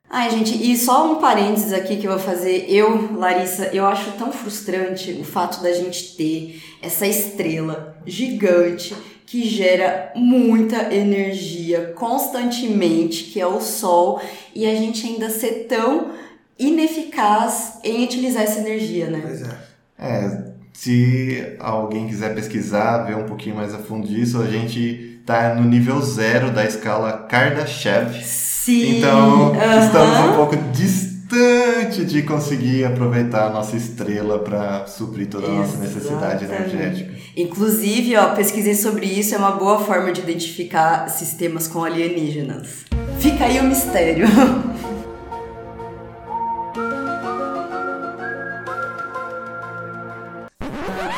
Ai, 0.09 0.29
gente, 0.29 0.61
e 0.61 0.77
só 0.77 1.13
um 1.13 1.15
parênteses 1.21 1.71
aqui 1.71 1.95
que 1.95 2.05
eu 2.05 2.11
vou 2.11 2.19
fazer. 2.19 2.65
Eu, 2.67 3.17
Larissa, 3.17 3.67
eu 3.67 3.85
acho 3.85 4.11
tão 4.17 4.29
frustrante 4.29 5.13
o 5.13 5.23
fato 5.23 5.63
da 5.63 5.71
gente 5.71 6.17
ter 6.17 6.61
essa 6.81 7.07
estrela 7.07 7.97
gigante 8.05 8.93
que 9.33 9.49
gera 9.49 10.11
muita 10.15 10.93
energia 10.93 11.91
constantemente, 11.95 13.23
que 13.23 13.41
é 13.41 13.47
o 13.47 13.59
sol, 13.59 14.21
e 14.53 14.63
a 14.63 14.75
gente 14.75 15.07
ainda 15.07 15.27
ser 15.27 15.65
tão 15.67 16.11
ineficaz 16.59 17.79
em 17.83 18.03
utilizar 18.03 18.43
essa 18.43 18.59
energia, 18.59 19.07
né? 19.07 19.21
Pois 19.23 19.41
é. 19.41 19.57
É, 19.97 20.43
se 20.71 21.55
alguém 21.59 22.07
quiser 22.07 22.35
pesquisar, 22.35 23.05
ver 23.05 23.17
um 23.17 23.25
pouquinho 23.25 23.55
mais 23.55 23.73
a 23.73 23.79
fundo 23.79 24.07
disso, 24.07 24.39
a 24.39 24.45
gente 24.45 25.19
tá 25.25 25.55
no 25.55 25.63
nível 25.63 25.99
zero 25.99 26.51
da 26.51 26.63
escala 26.63 27.25
Kardashev. 27.27 28.23
Sim. 28.23 28.99
Então, 28.99 29.49
uh 29.49 29.55
-huh. 29.55 29.83
estamos 29.83 30.29
um 30.29 30.35
pouco 30.35 30.55
distantes 30.71 31.12
bastante 31.33 32.05
de 32.05 32.21
conseguir 32.23 32.85
aproveitar 32.85 33.47
a 33.47 33.49
nossa 33.49 33.75
estrela 33.75 34.39
para 34.39 34.85
suprir 34.85 35.27
toda 35.27 35.47
a 35.47 35.49
nossa 35.49 35.77
necessidade 35.77 36.45
energética. 36.45 37.13
Inclusive, 37.35 38.15
ó, 38.15 38.35
pesquisei 38.35 38.75
sobre 38.75 39.07
isso, 39.07 39.33
é 39.33 39.37
uma 39.37 39.51
boa 39.51 39.79
forma 39.79 40.11
de 40.11 40.21
identificar 40.21 41.09
sistemas 41.09 41.67
com 41.67 41.83
alienígenas. 41.83 42.85
Fica 43.19 43.45
aí 43.45 43.59
o 43.59 43.63
mistério. 43.63 44.27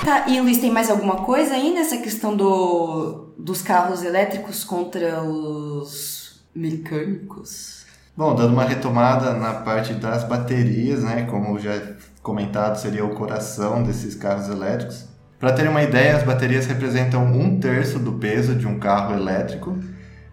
Tá, 0.03 0.27
e 0.27 0.39
Luiz, 0.39 0.59
tem 0.59 0.69
mais 0.69 0.87
alguma 0.91 1.23
coisa 1.23 1.55
aí 1.55 1.73
nessa 1.73 1.97
questão 1.97 2.37
do, 2.37 3.33
dos 3.39 3.63
carros 3.63 4.03
elétricos 4.03 4.63
contra 4.63 5.23
os 5.23 6.45
mecânicos? 6.53 7.74
Bom, 8.17 8.33
dando 8.33 8.53
uma 8.53 8.63
retomada 8.63 9.33
na 9.33 9.55
parte 9.55 9.93
das 9.93 10.23
baterias, 10.23 11.03
né? 11.03 11.23
Como 11.23 11.59
já 11.59 11.77
comentado, 12.23 12.77
seria 12.77 13.03
o 13.03 13.13
coração 13.13 13.83
desses 13.83 14.15
carros 14.15 14.47
elétricos. 14.47 15.05
Para 15.37 15.51
terem 15.51 15.69
uma 15.69 15.83
ideia, 15.83 16.15
as 16.15 16.23
baterias 16.23 16.65
representam 16.65 17.25
um 17.25 17.59
terço 17.59 17.99
do 17.99 18.13
peso 18.13 18.55
de 18.55 18.65
um 18.65 18.79
carro 18.79 19.13
elétrico, 19.13 19.77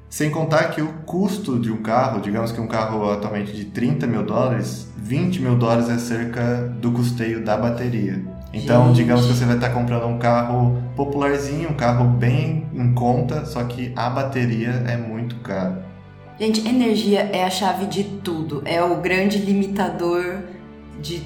sem 0.08 0.30
contar 0.30 0.70
que 0.70 0.80
o 0.80 0.92
custo 1.04 1.58
de 1.58 1.72
um 1.72 1.82
carro, 1.82 2.20
digamos 2.20 2.52
que 2.52 2.60
um 2.60 2.68
carro 2.68 3.10
atualmente 3.10 3.52
de 3.52 3.64
30 3.64 4.06
mil 4.06 4.22
dólares, 4.22 4.86
20 4.96 5.42
mil 5.42 5.56
dólares 5.56 5.88
é 5.88 5.98
cerca 5.98 6.68
do 6.80 6.92
custeio 6.92 7.44
da 7.44 7.56
bateria. 7.56 8.22
Então, 8.52 8.88
Gente. 8.88 8.96
digamos 8.96 9.26
que 9.26 9.32
você 9.32 9.44
vai 9.44 9.56
estar 9.56 9.70
comprando 9.70 10.06
um 10.06 10.18
carro 10.18 10.80
popularzinho, 10.94 11.70
um 11.70 11.74
carro 11.74 12.04
bem 12.04 12.68
em 12.72 12.94
conta, 12.94 13.44
só 13.44 13.64
que 13.64 13.92
a 13.96 14.08
bateria 14.08 14.84
é 14.86 14.96
muito 14.96 15.36
cara. 15.40 15.91
Gente, 16.42 16.66
energia 16.66 17.20
é 17.33 17.44
a 17.44 17.50
chave 17.50 17.87
de 17.87 18.02
tudo. 18.02 18.62
É 18.64 18.83
o 18.83 18.96
grande 19.00 19.38
limitador 19.38 20.40
de 21.00 21.22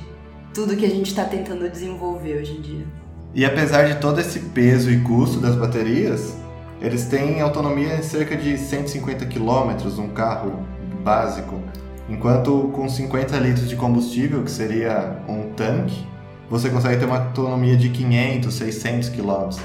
tudo 0.53 0.77
que 0.77 0.85
a 0.85 0.91
gente 0.91 1.07
está 1.07 1.25
tentando 1.25 1.67
desenvolver 1.71 2.37
hoje 2.37 2.53
em 2.53 2.61
dia. 2.61 2.87
E 3.35 3.43
apesar 3.43 3.85
de 3.85 3.99
todo 3.99 4.21
esse 4.21 4.39
peso 4.39 4.91
e 4.91 5.01
custo 5.01 5.41
das 5.41 5.57
baterias, 5.57 6.37
eles 6.83 7.07
têm 7.07 7.41
autonomia 7.41 7.95
em 7.95 8.03
cerca 8.03 8.37
de 8.37 8.59
150 8.59 9.25
km, 9.25 9.99
um 9.99 10.09
carro 10.09 10.67
básico. 11.03 11.63
Enquanto 12.11 12.71
com 12.75 12.87
50 12.87 13.39
litros 13.39 13.71
de 13.71 13.75
combustível, 13.75 14.43
que 14.43 14.51
seria 14.51 15.23
um 15.27 15.51
tanque, 15.55 16.07
você 16.51 16.69
consegue 16.69 16.99
ter 16.99 17.07
uma 17.07 17.25
autonomia 17.25 17.79
de 17.79 17.89
500, 17.89 18.53
600 18.53 19.09
km. 19.09 19.59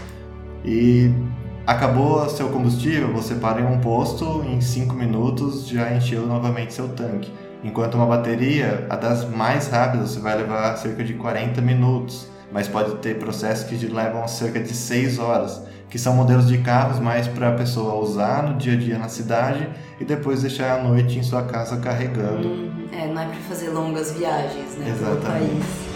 E 0.64 1.12
acabou 1.66 2.28
seu 2.30 2.50
combustível, 2.50 3.14
você 3.14 3.36
para 3.36 3.62
em 3.62 3.66
um 3.66 3.80
posto, 3.80 4.44
em 4.48 4.60
5 4.60 4.94
minutos 4.94 5.68
já 5.68 5.94
encheu 5.94 6.26
novamente 6.26 6.74
seu 6.74 6.90
tanque. 6.90 7.32
Enquanto 7.64 7.96
uma 7.96 8.06
bateria, 8.06 8.88
a 8.90 8.96
das 8.96 9.30
mais 9.30 9.68
rápidas, 9.68 10.12
você 10.12 10.20
vai 10.20 10.36
levar 10.36 10.76
cerca 10.78 11.04
de 11.04 11.14
40 11.14 11.62
minutos, 11.62 12.28
mas 12.52 12.68
pode 12.68 12.96
ter 12.96 13.20
processos 13.20 13.66
que 13.70 13.86
levam 13.86 14.28
cerca 14.28 14.60
de 14.60 14.74
6 14.74 15.20
horas, 15.20 15.62
que 15.90 16.00
são 16.00 16.16
modelos 16.16 16.48
de 16.48 16.58
carros 16.60 17.00
mais 17.00 17.28
para 17.28 17.50
a 17.50 17.52
pessoa 17.52 17.96
usar 17.96 18.44
no 18.44 18.58
dia 18.58 18.74
a 18.74 18.78
dia 18.78 18.98
na 18.98 19.10
cidade 19.10 19.70
e 20.00 20.06
depois 20.06 20.42
deixar 20.42 20.80
à 20.80 20.84
noite 20.84 21.20
em 21.20 21.24
sua 21.24 21.44
casa 21.44 21.78
carregando. 21.78 22.48
Uhum. 22.48 22.88
É, 22.92 23.08
não 23.08 23.22
é 23.22 23.26
pra 23.26 23.36
fazer 23.48 23.70
longas 23.70 24.12
viagens, 24.12 24.76
né? 24.78 24.90
Exatamente. 24.90 25.91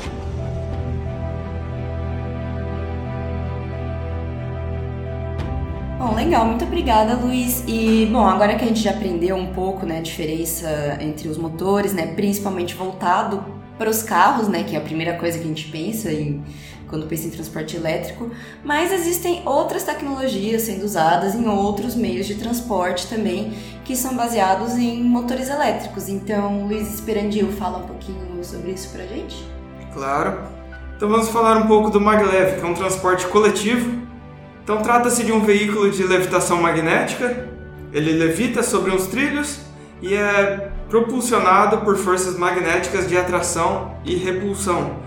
Bom, 6.06 6.13
legal, 6.13 6.46
muito 6.46 6.63
obrigada, 6.63 7.15
Luiz. 7.15 7.63
E, 7.68 8.08
bom, 8.12 8.28
agora 8.28 8.54
que 8.54 8.63
a 8.63 8.68
gente 8.68 8.80
já 8.80 8.91
aprendeu 8.91 9.36
um 9.36 9.48
pouco, 9.48 9.88
né, 9.88 9.98
a 9.98 10.02
diferença 10.02 11.00
entre 11.02 11.28
os 11.28 11.36
motores, 11.36 11.94
né, 11.94 12.13
principalmente 12.15 12.76
voltado 12.76 13.44
para 13.76 13.89
os 13.89 14.04
carros, 14.04 14.48
né, 14.48 14.62
que 14.62 14.76
é 14.76 14.78
a 14.78 14.82
primeira 14.82 15.18
coisa 15.18 15.39
que 15.39 15.44
a 15.44 15.48
gente 15.48 15.68
pensa 15.70 16.12
em 16.12 16.44
quando 16.88 17.08
pensa 17.08 17.26
em 17.26 17.32
transporte 17.32 17.76
elétrico, 17.76 18.30
mas 18.63 18.94
existem 18.94 19.41
outras 19.48 19.82
tecnologias 19.82 20.62
sendo 20.62 20.86
usadas 20.86 21.34
em 21.34 21.48
outros 21.48 21.96
meios 21.96 22.28
de 22.28 22.36
transporte 22.36 23.08
também, 23.08 23.54
que 23.84 23.96
são 23.96 24.15
baseados 24.15 24.76
em 24.76 25.02
motores 25.04 25.50
elétricos. 25.50 26.08
Então, 26.08 26.68
Luiz 26.68 26.94
Esperandil, 26.94 27.52
fala 27.54 27.80
um 27.80 27.88
pouquinho 27.88 28.44
sobre 28.44 28.74
isso 28.74 28.89
pra 28.89 29.08
gente. 29.08 29.44
Claro. 29.91 30.38
Então 30.96 31.10
vamos 31.10 31.30
falar 31.30 31.58
um 31.58 31.65
pouco 31.65 31.89
do 31.89 32.00
maglev, 32.00 32.60
que 32.60 32.62
é 32.63 32.70
um 32.70 32.76
transporte 32.76 33.26
coletivo. 33.26 34.05
Então 34.65 34.82
trata-se 34.82 35.23
de 35.23 35.32
um 35.32 35.41
veículo 35.41 35.91
de 35.91 36.01
levitação 36.01 36.60
magnética. 36.60 37.47
Ele 37.93 38.13
levita 38.13 38.63
sobre 38.63 38.89
uns 38.89 39.06
trilhos 39.06 39.60
e 40.01 40.15
é 40.15 40.71
propulsionado 40.89 41.78
por 41.82 41.95
forças 41.97 42.36
magnéticas 42.36 43.08
de 43.08 43.15
atração 43.15 43.95
e 44.04 44.15
repulsão 44.15 44.97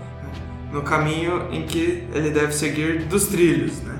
no 0.71 0.81
caminho 0.81 1.47
em 1.51 1.63
que 1.63 2.07
ele 2.13 2.29
deve 2.29 2.53
seguir 2.53 2.99
dos 3.03 3.27
trilhos. 3.27 3.81
Né? 3.81 3.95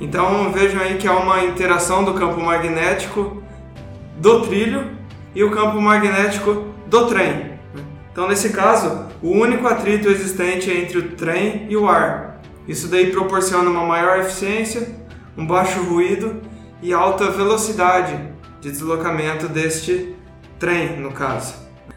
Então 0.00 0.52
vejam 0.52 0.80
aí 0.80 0.96
que 0.96 1.08
há 1.08 1.16
uma 1.16 1.42
interação 1.42 2.04
do 2.04 2.14
campo 2.14 2.40
magnético 2.40 3.42
do 4.18 4.42
trilho 4.42 4.88
e 5.34 5.42
o 5.42 5.50
campo 5.50 5.80
magnético 5.80 6.68
do 6.86 7.06
trem. 7.06 7.32
né? 7.74 7.82
Então, 8.12 8.28
nesse 8.28 8.50
caso, 8.50 9.06
o 9.20 9.30
único 9.30 9.66
atrito 9.66 10.08
existente 10.08 10.70
é 10.70 10.78
entre 10.80 10.98
o 10.98 11.08
trem 11.16 11.66
e 11.68 11.76
o 11.76 11.88
ar. 11.88 12.31
Isso 12.66 12.88
daí 12.88 13.10
proporciona 13.10 13.68
uma 13.68 13.84
maior 13.84 14.18
eficiência, 14.20 14.88
um 15.36 15.46
baixo 15.46 15.82
ruído 15.82 16.40
e 16.80 16.92
alta 16.92 17.30
velocidade 17.30 18.18
de 18.60 18.70
deslocamento 18.70 19.48
deste 19.48 20.14
trem, 20.58 21.00
no 21.00 21.12
caso. 21.12 21.54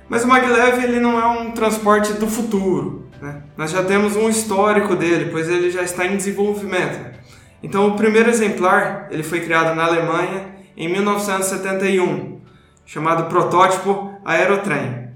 Mas 0.08 0.24
o 0.24 0.28
maglev 0.28 0.84
ele 0.84 1.00
não 1.00 1.20
é 1.20 1.26
um 1.26 1.52
transporte 1.52 2.14
do 2.14 2.28
futuro. 2.28 3.10
né? 3.22 3.44
Nós 3.58 3.72
já 3.72 3.84
temos 3.84 4.16
um 4.16 4.30
histórico 4.30 4.96
dele, 4.96 5.32
pois 5.32 5.50
ele 5.50 5.72
já 5.72 5.82
está 5.82 6.06
em 6.06 6.18
desenvolvimento. 6.18 7.16
Então, 7.64 7.88
o 7.88 7.96
primeiro 7.96 8.30
exemplar 8.30 9.08
ele 9.10 9.24
foi 9.24 9.40
criado 9.42 9.76
na 9.76 9.86
Alemanha 9.86 10.54
em 10.78 10.88
1971, 10.88 12.42
chamado 12.86 13.26
protótipo 13.26 14.14
Aerotrem. 14.24 15.10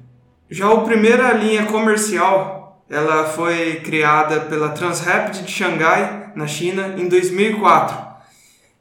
Já 0.49 0.71
a 0.71 0.81
primeira 0.81 1.31
linha 1.33 1.65
comercial, 1.67 2.58
ela 2.89 3.25
foi 3.25 3.81
criada 3.81 4.41
pela 4.41 4.69
Transrapid 4.69 5.43
de 5.43 5.51
Xangai, 5.51 6.31
na 6.35 6.47
China, 6.47 6.95
em 6.97 7.07
2004. 7.07 8.09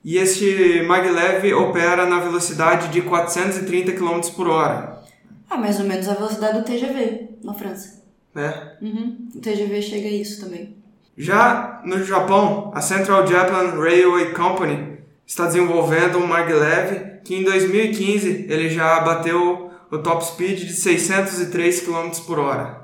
E 0.05 0.17
este 0.17 0.83
maglev 0.87 1.53
opera 1.55 2.07
na 2.07 2.19
velocidade 2.19 2.89
de 2.89 3.03
430 3.03 3.93
km 3.93 4.21
por 4.35 4.49
hora. 4.49 5.03
Ah, 5.51 5.59
mais 5.59 5.79
ou 5.79 5.87
menos 5.87 6.09
a 6.09 6.15
velocidade 6.15 6.59
do 6.59 6.65
TGV 6.65 7.29
na 7.43 7.53
França. 7.53 8.03
Né? 8.35 8.77
Uhum. 8.81 9.29
O 9.35 9.41
TGV 9.41 9.83
chega 9.83 10.09
a 10.09 10.13
isso 10.13 10.41
também. 10.45 10.77
Já 11.17 11.83
no 11.85 12.03
Japão, 12.05 12.71
a 12.75 12.81
Central 12.81 13.27
Japan 13.27 13.79
Railway 13.79 14.33
Company 14.33 14.99
está 15.27 15.47
desenvolvendo 15.47 16.19
um 16.19 16.27
maglev 16.27 17.21
que 17.25 17.35
em 17.35 17.43
2015 17.43 18.47
ele 18.49 18.71
já 18.71 19.01
bateu 19.01 19.71
o 19.91 19.99
top 19.99 20.25
speed 20.25 20.61
de 20.61 20.73
603 20.73 21.81
km 21.81 22.11
por 22.27 22.39
hora. 22.39 22.78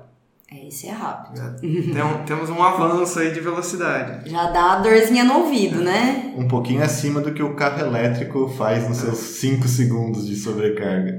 É, 0.54 0.68
esse 0.68 0.86
é 0.86 0.92
rápido. 0.92 1.40
Tem- 1.60 2.24
temos 2.24 2.48
um 2.48 2.62
avanço 2.62 3.18
aí 3.18 3.32
de 3.32 3.40
velocidade. 3.40 4.30
Já 4.30 4.50
dá 4.50 4.66
uma 4.66 4.76
dorzinha 4.76 5.24
no 5.24 5.40
ouvido, 5.40 5.80
né? 5.80 6.32
Um 6.36 6.46
pouquinho 6.46 6.82
acima 6.82 7.20
do 7.20 7.32
que 7.32 7.42
o 7.42 7.54
carro 7.54 7.80
elétrico 7.80 8.48
faz 8.56 8.88
nos 8.88 8.98
seus 8.98 9.18
5 9.18 9.66
segundos 9.66 10.26
de 10.26 10.36
sobrecarga. 10.36 11.18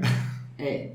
É. 0.58 0.92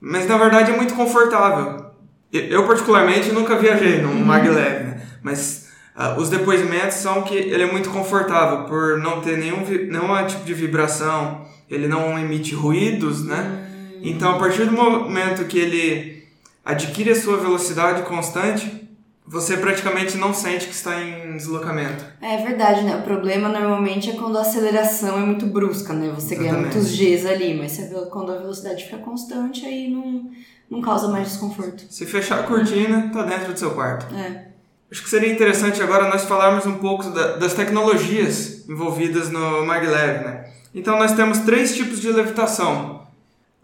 Mas 0.00 0.28
na 0.28 0.38
verdade 0.38 0.70
é 0.70 0.76
muito 0.76 0.94
confortável. 0.94 1.90
Eu, 2.32 2.64
particularmente 2.64 3.32
nunca 3.32 3.58
viajei 3.58 4.00
num 4.00 4.24
maglev, 4.24 4.84
né? 4.84 5.02
mas 5.20 5.68
ah, 5.96 6.14
os 6.16 6.30
depoimentos 6.30 6.98
são 6.98 7.22
que 7.22 7.34
ele 7.34 7.64
é 7.64 7.70
muito 7.70 7.90
confortável 7.90 8.66
por 8.66 8.98
não 8.98 9.20
ter 9.20 9.36
nenhum, 9.36 9.64
nenhum 9.66 10.26
tipo 10.28 10.44
de 10.44 10.54
vibração, 10.54 11.44
ele 11.68 11.88
não 11.88 12.16
emite 12.16 12.54
ruídos, 12.54 13.24
né? 13.24 13.66
Então 14.00 14.36
a 14.36 14.38
partir 14.38 14.64
do 14.64 14.72
momento 14.72 15.44
que 15.46 15.58
ele 15.58 16.19
adquire 16.64 17.10
a 17.10 17.20
sua 17.20 17.36
velocidade 17.36 18.02
constante, 18.02 18.88
você 19.26 19.56
praticamente 19.56 20.16
não 20.16 20.34
sente 20.34 20.66
que 20.66 20.74
está 20.74 21.00
em 21.00 21.36
deslocamento. 21.36 22.04
É 22.20 22.38
verdade, 22.38 22.82
né? 22.82 22.96
O 22.96 23.02
problema 23.02 23.48
normalmente 23.48 24.10
é 24.10 24.14
quando 24.14 24.36
a 24.36 24.40
aceleração 24.40 25.16
é 25.18 25.20
muito 25.24 25.46
brusca, 25.46 25.92
né? 25.92 26.10
Você 26.14 26.34
ganha 26.34 26.48
Exatamente. 26.50 26.74
muitos 26.76 26.96
Gs 26.96 27.26
ali, 27.26 27.54
mas 27.56 27.78
quando 28.10 28.32
a 28.32 28.38
velocidade 28.38 28.84
fica 28.84 28.98
constante, 28.98 29.64
aí 29.64 29.88
não, 29.88 30.30
não 30.68 30.80
causa 30.80 31.06
mais 31.08 31.28
desconforto. 31.28 31.84
Se 31.88 32.04
fechar 32.06 32.40
a 32.40 32.42
cortina, 32.42 33.06
está 33.06 33.22
dentro 33.22 33.52
do 33.52 33.58
seu 33.58 33.70
quarto. 33.70 34.12
É. 34.16 34.46
Acho 34.90 35.04
que 35.04 35.08
seria 35.10 35.32
interessante 35.32 35.80
agora 35.80 36.08
nós 36.08 36.24
falarmos 36.24 36.66
um 36.66 36.78
pouco 36.78 37.04
da- 37.10 37.36
das 37.36 37.54
tecnologias 37.54 38.68
envolvidas 38.68 39.30
no 39.30 39.64
maglev, 39.64 40.24
né? 40.24 40.50
Então 40.74 40.98
nós 40.98 41.12
temos 41.12 41.38
três 41.38 41.76
tipos 41.76 42.00
de 42.00 42.10
levitação. 42.10 43.06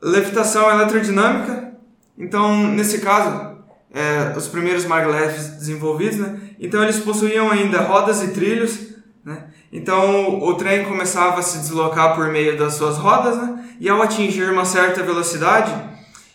Levitação 0.01 0.71
eletrodinâmica. 0.71 1.73
Então, 2.19 2.67
nesse 2.69 3.01
caso, 3.01 3.57
é, 3.93 4.37
os 4.37 4.49
primeiros 4.49 4.85
maglevs 4.85 5.49
desenvolvidos, 5.57 6.19
né? 6.19 6.41
Então 6.59 6.83
eles 6.83 6.99
possuíam 6.99 7.51
ainda 7.51 7.81
rodas 7.83 8.23
e 8.23 8.29
trilhos, 8.29 8.79
né? 9.25 9.45
Então 9.73 10.39
o 10.41 10.55
trem 10.55 10.85
começava 10.85 11.41
a 11.41 11.43
se 11.43 11.59
deslocar 11.59 12.15
por 12.15 12.29
meio 12.29 12.57
das 12.59 12.75
suas 12.75 12.97
rodas, 12.99 13.37
né? 13.37 13.65
E 13.81 13.89
ao 13.89 14.01
atingir 14.03 14.51
uma 14.51 14.65
certa 14.65 15.03
velocidade, 15.03 15.73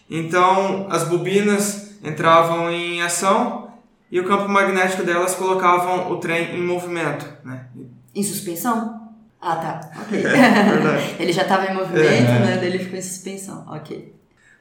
então 0.09 0.87
as 0.89 1.03
bobinas 1.03 1.91
entravam 2.03 2.69
em 2.71 3.01
ação 3.01 3.69
e 4.11 4.19
o 4.19 4.27
campo 4.27 4.49
magnético 4.49 5.03
delas 5.03 5.35
colocavam 5.35 6.11
o 6.11 6.17
trem 6.17 6.55
em 6.55 6.61
movimento, 6.61 7.25
né? 7.43 7.67
Em 8.13 8.23
suspensão? 8.23 8.99
Ah, 9.41 9.55
tá. 9.55 9.81
Ok. 10.01 10.21
verdade. 10.21 11.15
ele 11.19 11.31
já 11.31 11.43
estava 11.43 11.65
em 11.65 11.73
movimento, 11.73 12.29
É. 12.29 12.39
né? 12.39 12.57
Daí 12.59 12.67
ele 12.67 12.79
ficou 12.79 12.99
em 12.99 13.01
suspensão. 13.01 13.65
Ok. 13.67 14.13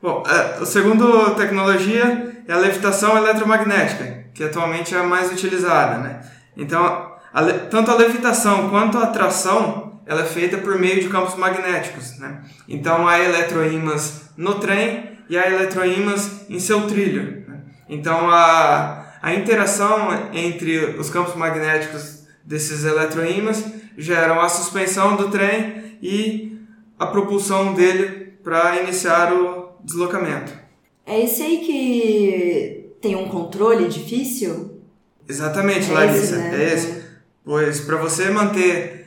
Bom, 0.02 0.22
é, 0.26 0.62
a 0.62 0.66
segunda 0.66 1.30
tecnologia 1.32 2.42
é 2.46 2.52
a 2.52 2.58
levitação 2.58 3.16
eletromagnética, 3.16 4.24
que 4.34 4.42
atualmente 4.44 4.94
é 4.94 4.98
a 4.98 5.02
mais 5.02 5.30
utilizada, 5.30 5.98
né? 5.98 6.20
Então, 6.56 7.10
a 7.32 7.42
tanto 7.70 7.90
a 7.90 7.94
levitação 7.94 8.70
quanto 8.70 8.98
a 8.98 9.06
tração 9.06 10.00
ela 10.10 10.22
é 10.22 10.26
feita 10.26 10.58
por 10.58 10.76
meio 10.76 11.00
de 11.00 11.08
campos 11.08 11.36
magnéticos. 11.36 12.18
Né? 12.18 12.42
Então 12.68 13.06
há 13.06 13.20
eletroímãs 13.20 14.30
no 14.36 14.56
trem 14.56 15.18
e 15.28 15.38
há 15.38 15.48
eletroímãs 15.48 16.46
em 16.50 16.58
seu 16.58 16.88
trilho. 16.88 17.44
né? 17.46 17.60
Então 17.88 18.28
a, 18.28 19.06
a 19.22 19.34
interação 19.34 20.30
entre 20.32 20.96
os 20.98 21.08
campos 21.10 21.36
magnéticos 21.36 22.24
desses 22.44 22.84
eletroímãs 22.84 23.64
geram 23.96 24.40
a 24.40 24.48
suspensão 24.48 25.14
do 25.14 25.28
trem 25.28 25.96
e 26.02 26.58
a 26.98 27.06
propulsão 27.06 27.72
dele 27.74 28.32
para 28.42 28.80
iniciar 28.82 29.32
o 29.32 29.59
deslocamento. 29.84 30.52
É 31.06 31.20
esse 31.24 31.42
aí 31.42 31.58
que 31.58 32.90
tem 33.00 33.16
um 33.16 33.28
controle 33.28 33.88
difícil? 33.88 34.80
Exatamente, 35.28 35.90
É 35.90 35.94
Larissa, 35.94 36.18
esse, 36.24 36.36
né? 36.36 36.62
é 36.62 36.74
esse. 36.74 37.02
Pois 37.44 37.80
para 37.80 37.96
você 37.96 38.30
manter 38.30 39.06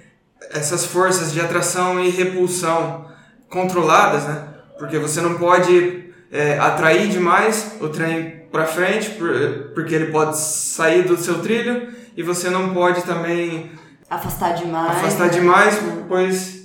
essas 0.51 0.86
forças 0.86 1.31
de 1.31 1.39
atração 1.39 1.99
e 2.03 2.09
repulsão 2.09 3.05
controladas, 3.49 4.23
né? 4.25 4.47
Porque 4.77 4.97
você 4.97 5.21
não 5.21 5.36
pode 5.36 6.05
é, 6.31 6.57
atrair 6.57 7.07
demais 7.09 7.73
o 7.79 7.88
trem 7.89 8.41
para 8.51 8.65
frente, 8.65 9.12
por- 9.12 9.71
porque 9.73 9.93
ele 9.95 10.12
pode 10.12 10.38
sair 10.38 11.03
do 11.03 11.15
seu 11.17 11.41
trilho, 11.41 11.88
e 12.17 12.23
você 12.23 12.49
não 12.49 12.73
pode 12.73 13.03
também 13.03 13.71
Afastar 14.09 14.53
demais. 14.53 14.97
afastar 14.97 15.25
né? 15.27 15.33
demais, 15.33 15.79
pois 16.07 16.62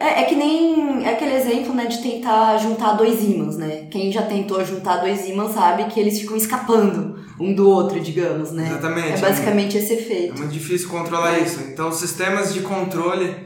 É, 0.00 0.22
é 0.22 0.24
que 0.24 0.34
nem 0.34 1.06
aquele 1.06 1.34
exemplo, 1.34 1.74
né, 1.74 1.84
de 1.84 2.00
tentar 2.00 2.56
juntar 2.56 2.94
dois 2.94 3.22
ímãs, 3.22 3.58
né? 3.58 3.86
Quem 3.90 4.10
já 4.10 4.22
tentou 4.22 4.64
juntar 4.64 4.96
dois 4.96 5.28
ímãs 5.28 5.52
sabe 5.52 5.84
que 5.84 6.00
eles 6.00 6.18
ficam 6.18 6.38
escapando 6.38 7.20
um 7.38 7.54
do 7.54 7.68
outro, 7.68 8.00
digamos, 8.00 8.50
né? 8.50 8.66
Exatamente. 8.66 9.12
É 9.12 9.18
basicamente 9.18 9.76
esse 9.76 9.92
é 9.92 9.96
efeito. 9.96 10.38
muito 10.38 10.52
difícil 10.52 10.88
controlar 10.88 11.38
isso. 11.38 11.60
Então, 11.64 11.90
os 11.90 11.96
sistemas 11.96 12.54
de 12.54 12.60
controle 12.60 13.36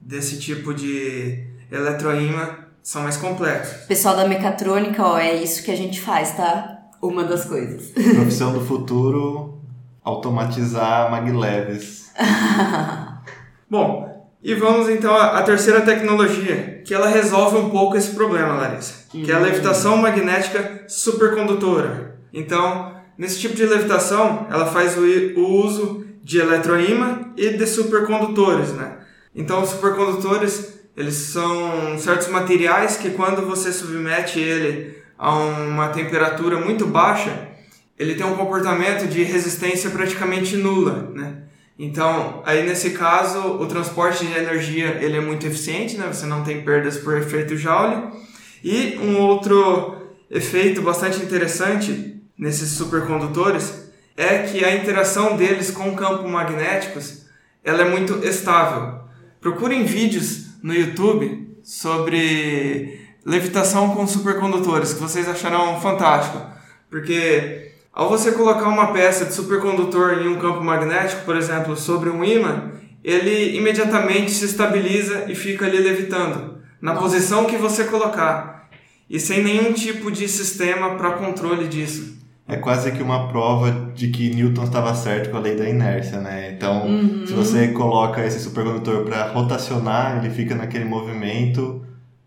desse 0.00 0.38
tipo 0.38 0.72
de 0.72 1.48
eletroímã 1.68 2.58
são 2.80 3.02
mais 3.02 3.16
complexos. 3.16 3.84
Pessoal 3.86 4.14
da 4.14 4.28
mecatrônica, 4.28 5.04
ó, 5.04 5.18
é 5.18 5.34
isso 5.34 5.64
que 5.64 5.70
a 5.72 5.76
gente 5.76 6.00
faz, 6.00 6.36
tá? 6.36 6.78
Uma 7.02 7.24
das 7.24 7.44
coisas. 7.44 7.90
Profissão 7.90 8.52
do 8.52 8.64
futuro, 8.64 9.58
automatizar 10.04 11.10
magleves. 11.10 12.12
Bom, 13.68 14.13
e 14.44 14.54
vamos 14.54 14.90
então 14.90 15.16
à 15.16 15.38
à 15.38 15.42
terceira 15.42 15.80
tecnologia, 15.80 16.82
que 16.84 16.92
ela 16.92 17.08
resolve 17.08 17.56
um 17.56 17.70
pouco 17.70 17.96
esse 17.96 18.10
problema, 18.10 18.54
Larissa, 18.54 19.06
que 19.08 19.32
é 19.32 19.34
a 19.34 19.38
levitação 19.38 19.96
magnética 19.96 20.84
supercondutora. 20.86 22.18
Então, 22.30 22.94
nesse 23.16 23.40
tipo 23.40 23.54
de 23.54 23.64
levitação, 23.64 24.46
ela 24.50 24.66
faz 24.66 24.98
o, 24.98 25.00
o 25.00 25.64
uso 25.64 26.04
de 26.22 26.38
eletroímã 26.38 27.32
e 27.38 27.56
de 27.56 27.66
supercondutores, 27.66 28.72
né? 28.74 28.98
Então, 29.34 29.62
os 29.62 29.70
supercondutores, 29.70 30.74
eles 30.94 31.14
são 31.14 31.96
certos 31.98 32.28
materiais 32.28 32.98
que 32.98 33.10
quando 33.10 33.46
você 33.46 33.72
submete 33.72 34.38
ele 34.38 34.94
a 35.18 35.34
uma 35.34 35.88
temperatura 35.88 36.58
muito 36.58 36.86
baixa, 36.86 37.48
ele 37.98 38.14
tem 38.14 38.26
um 38.26 38.36
comportamento 38.36 39.06
de 39.06 39.22
resistência 39.22 39.88
praticamente 39.88 40.56
nula, 40.56 41.10
né? 41.14 41.44
Então, 41.78 42.42
aí 42.46 42.64
nesse 42.64 42.90
caso, 42.90 43.40
o 43.40 43.66
transporte 43.66 44.24
de 44.24 44.32
energia 44.32 44.98
ele 45.00 45.16
é 45.16 45.20
muito 45.20 45.46
eficiente, 45.46 45.96
né? 45.96 46.06
Você 46.06 46.24
não 46.26 46.44
tem 46.44 46.62
perdas 46.62 46.98
por 46.98 47.16
efeito 47.16 47.56
Joule. 47.56 48.12
E 48.62 48.96
um 48.98 49.18
outro 49.18 49.96
efeito 50.30 50.80
bastante 50.82 51.22
interessante 51.22 52.22
nesses 52.38 52.70
supercondutores 52.70 53.90
é 54.16 54.38
que 54.44 54.64
a 54.64 54.74
interação 54.74 55.36
deles 55.36 55.70
com 55.70 55.94
campos 55.96 56.30
magnéticos 56.30 57.24
ela 57.62 57.82
é 57.82 57.90
muito 57.90 58.24
estável. 58.24 59.00
Procurem 59.40 59.84
vídeos 59.84 60.46
no 60.62 60.72
YouTube 60.72 61.56
sobre 61.62 63.00
levitação 63.24 63.94
com 63.94 64.06
supercondutores, 64.06 64.92
que 64.92 65.00
vocês 65.00 65.28
acharão 65.28 65.80
fantástico. 65.80 66.40
Porque 66.90 67.72
ao 67.94 68.08
você 68.08 68.32
colocar 68.32 68.68
uma 68.68 68.92
peça 68.92 69.24
de 69.24 69.32
supercondutor 69.34 70.18
em 70.20 70.28
um 70.28 70.36
campo 70.38 70.62
magnético, 70.62 71.24
por 71.24 71.36
exemplo, 71.36 71.76
sobre 71.76 72.10
um 72.10 72.24
ímã, 72.24 72.72
ele 73.02 73.56
imediatamente 73.56 74.30
se 74.32 74.44
estabiliza 74.46 75.24
e 75.28 75.34
fica 75.34 75.66
ali 75.66 75.78
levitando, 75.78 76.54
na 76.80 76.92
Nossa. 76.94 77.02
posição 77.06 77.44
que 77.44 77.56
você 77.56 77.84
colocar, 77.84 78.68
e 79.08 79.20
sem 79.20 79.42
nenhum 79.44 79.72
tipo 79.72 80.10
de 80.10 80.26
sistema 80.26 80.96
para 80.96 81.12
controle 81.12 81.68
disso. 81.68 82.14
É 82.46 82.56
quase 82.56 82.90
que 82.92 83.02
uma 83.02 83.28
prova 83.28 83.92
de 83.94 84.08
que 84.08 84.34
Newton 84.34 84.64
estava 84.64 84.94
certo 84.94 85.30
com 85.30 85.36
a 85.38 85.40
lei 85.40 85.54
da 85.56 85.66
inércia, 85.68 86.20
né? 86.20 86.52
Então, 86.54 86.86
Uhum. 86.86 87.24
se 87.26 87.32
você 87.32 87.68
coloca 87.68 88.24
esse 88.26 88.38
supercondutor 88.40 89.04
para 89.04 89.28
rotacionar, 89.28 90.18
ele 90.22 90.34
fica 90.34 90.54
naquele 90.54 90.84
movimento 90.84 91.82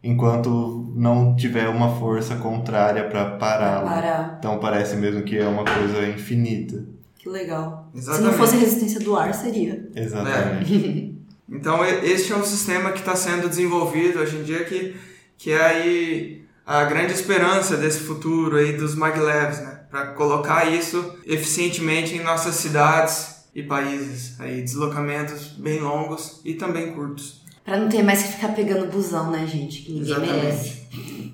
enquanto 0.10 0.92
não 0.96 1.36
tiver 1.36 1.68
uma 1.68 1.96
força 2.00 2.36
contrária 2.38 3.04
para 3.10 3.32
pará-lo. 3.38 3.88
Parar. 3.88 4.36
Então 4.40 4.58
parece 4.60 4.96
mesmo 4.96 5.22
que 5.24 5.38
é 5.38 5.46
uma 5.48 5.64
coisa 5.64 6.08
infinita. 6.08 6.84
Que 7.20 7.30
legal. 7.30 7.90
Se 7.94 8.00
Exatamente. 8.00 8.32
não 8.32 8.34
fosse 8.38 8.56
a 8.56 8.60
resistência 8.60 9.00
do 9.02 9.16
ar, 9.16 9.34
seria. 9.34 9.88
Exatamente. 9.96 11.14
Então 11.50 11.82
e- 11.86 12.12
este 12.12 12.34
é 12.34 12.36
um 12.36 12.44
sistema 12.44 12.92
que 12.92 13.00
está 13.00 13.16
sendo 13.16 13.48
desenvolvido 13.48 14.20
hoje 14.20 14.36
em 14.36 14.44
dia 14.44 14.66
que, 14.66 14.98
que 15.38 15.50
é 15.54 15.66
aí 15.66 16.46
a 16.66 16.84
grande 16.84 17.14
esperança 17.14 17.78
desse 17.78 18.02
futuro 18.02 18.58
aí 18.58 18.74
dos 18.74 18.96
maglevs, 18.96 19.60
né? 19.62 19.80
Para 19.90 20.08
colocar 20.08 20.66
isso 20.70 21.14
eficientemente 21.26 22.14
em 22.16 22.22
nossas 22.22 22.56
cidades 22.56 23.46
e 23.56 23.64
países, 23.64 24.38
aí 24.42 24.62
deslocamentos 24.62 25.48
bem 25.58 25.80
longos 25.80 26.42
e 26.44 26.54
também 26.56 26.92
curtos. 26.92 27.46
Pra 27.68 27.76
não 27.76 27.90
ter 27.90 28.02
mais 28.02 28.24
que 28.24 28.32
ficar 28.32 28.54
pegando 28.54 28.90
busão, 28.90 29.30
né, 29.30 29.46
gente? 29.46 29.82
Que 29.82 29.92
ninguém 29.92 30.14
Exatamente. 30.14 30.42
merece. 30.42 30.88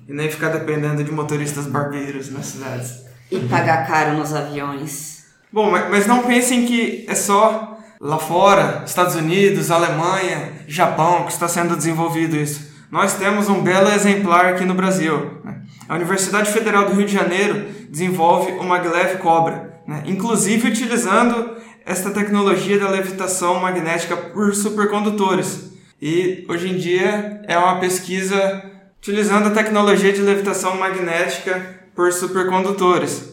E 0.08 0.12
nem 0.12 0.28
ficar 0.28 0.48
dependendo 0.48 1.04
de 1.04 1.12
motoristas 1.12 1.66
barbeiros 1.66 2.28
nas 2.32 2.46
cidades. 2.46 3.04
E 3.30 3.38
pagar 3.38 3.86
caro 3.86 4.18
nos 4.18 4.34
aviões. 4.34 5.26
Bom, 5.52 5.70
mas, 5.70 6.08
não 6.08 6.24
pensem 6.24 6.66
que 6.66 7.06
é 7.08 7.14
só 7.14 7.78
lá 8.00 8.18
fora, 8.18 8.82
Estados 8.84 9.14
Unidos, 9.14 9.70
Alemanha, 9.70 10.54
Japão, 10.66 11.24
que 11.24 11.30
está 11.30 11.46
sendo 11.46 11.76
desenvolvido 11.76 12.34
isso. 12.34 12.68
Nós 12.90 13.14
temos 13.14 13.48
um 13.48 13.62
belo 13.62 13.88
exemplar 13.92 14.46
aqui 14.46 14.64
no 14.64 14.74
Brasil. 14.74 15.38
né? 15.44 15.62
A 15.88 15.94
Universidade 15.94 16.50
Federal 16.50 16.86
do 16.86 16.96
Rio 16.96 17.06
de 17.06 17.12
Janeiro 17.12 17.64
desenvolve 17.88 18.50
o 18.54 18.64
maglev 18.64 19.18
Cobra, 19.18 19.80
né? 19.86 20.02
inclusive 20.04 20.66
utilizando 20.66 21.58
esta 21.86 22.10
tecnologia 22.10 22.76
da 22.76 22.88
levitação 22.90 23.60
magnética 23.60 24.16
por 24.16 24.52
supercondutores. 24.52 25.73
E 26.06 26.44
hoje 26.50 26.68
em 26.68 26.76
dia 26.76 27.40
é 27.48 27.56
uma 27.56 27.80
pesquisa 27.80 28.62
utilizando 28.98 29.46
a 29.46 29.52
tecnologia 29.52 30.12
de 30.12 30.20
levitação 30.20 30.76
magnética 30.76 31.80
por 31.94 32.12
supercondutores. 32.12 33.32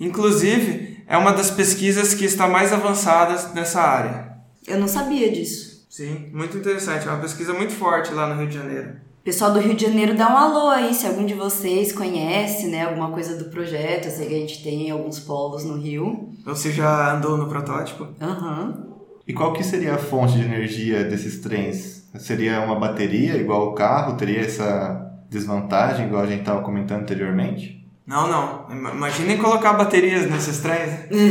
Inclusive, 0.00 1.04
é 1.06 1.16
uma 1.16 1.30
das 1.30 1.48
pesquisas 1.48 2.14
que 2.14 2.24
está 2.24 2.48
mais 2.48 2.72
avançadas 2.72 3.54
nessa 3.54 3.80
área. 3.80 4.32
Eu 4.66 4.80
não 4.80 4.88
sabia 4.88 5.30
disso. 5.30 5.86
Sim, 5.88 6.28
muito 6.32 6.58
interessante. 6.58 7.06
É 7.06 7.10
uma 7.12 7.20
pesquisa 7.20 7.54
muito 7.54 7.72
forte 7.72 8.12
lá 8.12 8.26
no 8.26 8.40
Rio 8.40 8.48
de 8.48 8.56
Janeiro. 8.56 8.96
Pessoal 9.22 9.52
do 9.52 9.60
Rio 9.60 9.74
de 9.74 9.86
Janeiro, 9.86 10.16
dá 10.16 10.28
um 10.28 10.36
alô 10.36 10.70
aí, 10.70 10.92
se 10.92 11.06
algum 11.06 11.24
de 11.24 11.34
vocês 11.34 11.92
conhece, 11.92 12.66
né, 12.66 12.82
alguma 12.82 13.12
coisa 13.12 13.36
do 13.36 13.48
projeto. 13.48 14.06
Eu 14.06 14.10
sei 14.10 14.26
que 14.26 14.34
a 14.34 14.40
gente 14.40 14.64
tem 14.64 14.90
alguns 14.90 15.20
polos 15.20 15.62
no 15.62 15.76
Rio. 15.76 16.30
Você 16.44 16.72
já 16.72 17.14
andou 17.14 17.36
no 17.36 17.48
protótipo? 17.48 18.08
Aham. 18.20 18.88
E 19.24 19.32
qual 19.32 19.52
que 19.52 19.62
seria 19.62 19.94
a 19.94 19.98
fonte 19.98 20.32
de 20.32 20.42
energia 20.42 21.04
desses 21.04 21.38
trens? 21.38 21.97
Seria 22.16 22.60
uma 22.60 22.76
bateria 22.78 23.36
igual 23.36 23.68
o 23.68 23.74
carro? 23.74 24.16
Teria 24.16 24.40
essa 24.40 25.10
desvantagem 25.30 26.06
igual 26.06 26.22
a 26.22 26.26
gente 26.26 26.40
estava 26.40 26.62
comentando 26.62 27.02
anteriormente? 27.02 27.86
Não, 28.06 28.26
não. 28.26 28.66
Ima- 28.70 28.90
Imaginem 28.92 29.36
colocar 29.36 29.74
baterias 29.74 30.28
nesses 30.30 30.58
trens. 30.58 30.90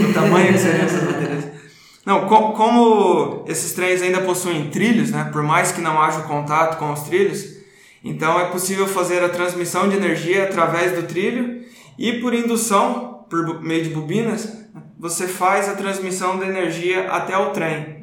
O 0.09 0.13
tamanho 0.13 0.53
que 0.53 0.59
seriam 0.59 0.85
essas 0.85 1.03
baterias. 1.03 1.45
Não, 2.05 2.25
co- 2.27 2.51
como 2.53 3.43
esses 3.47 3.73
trens 3.73 4.01
ainda 4.01 4.21
possuem 4.21 4.69
trilhos, 4.69 5.11
né? 5.11 5.29
Por 5.33 5.43
mais 5.43 5.71
que 5.71 5.81
não 5.81 5.99
haja 6.01 6.21
contato 6.21 6.77
com 6.77 6.93
os 6.93 7.01
trilhos, 7.01 7.43
então 8.03 8.39
é 8.39 8.45
possível 8.45 8.87
fazer 8.87 9.21
a 9.23 9.29
transmissão 9.29 9.89
de 9.89 9.97
energia 9.97 10.43
através 10.43 10.93
do 10.93 11.03
trilho 11.03 11.61
e 11.97 12.13
por 12.21 12.33
indução, 12.33 13.25
por 13.29 13.61
meio 13.61 13.83
de 13.83 13.89
bobinas, 13.89 14.65
você 14.97 15.27
faz 15.27 15.67
a 15.67 15.73
transmissão 15.75 16.37
da 16.37 16.45
energia 16.47 17.11
até 17.11 17.35
o 17.37 17.49
trem. 17.49 17.96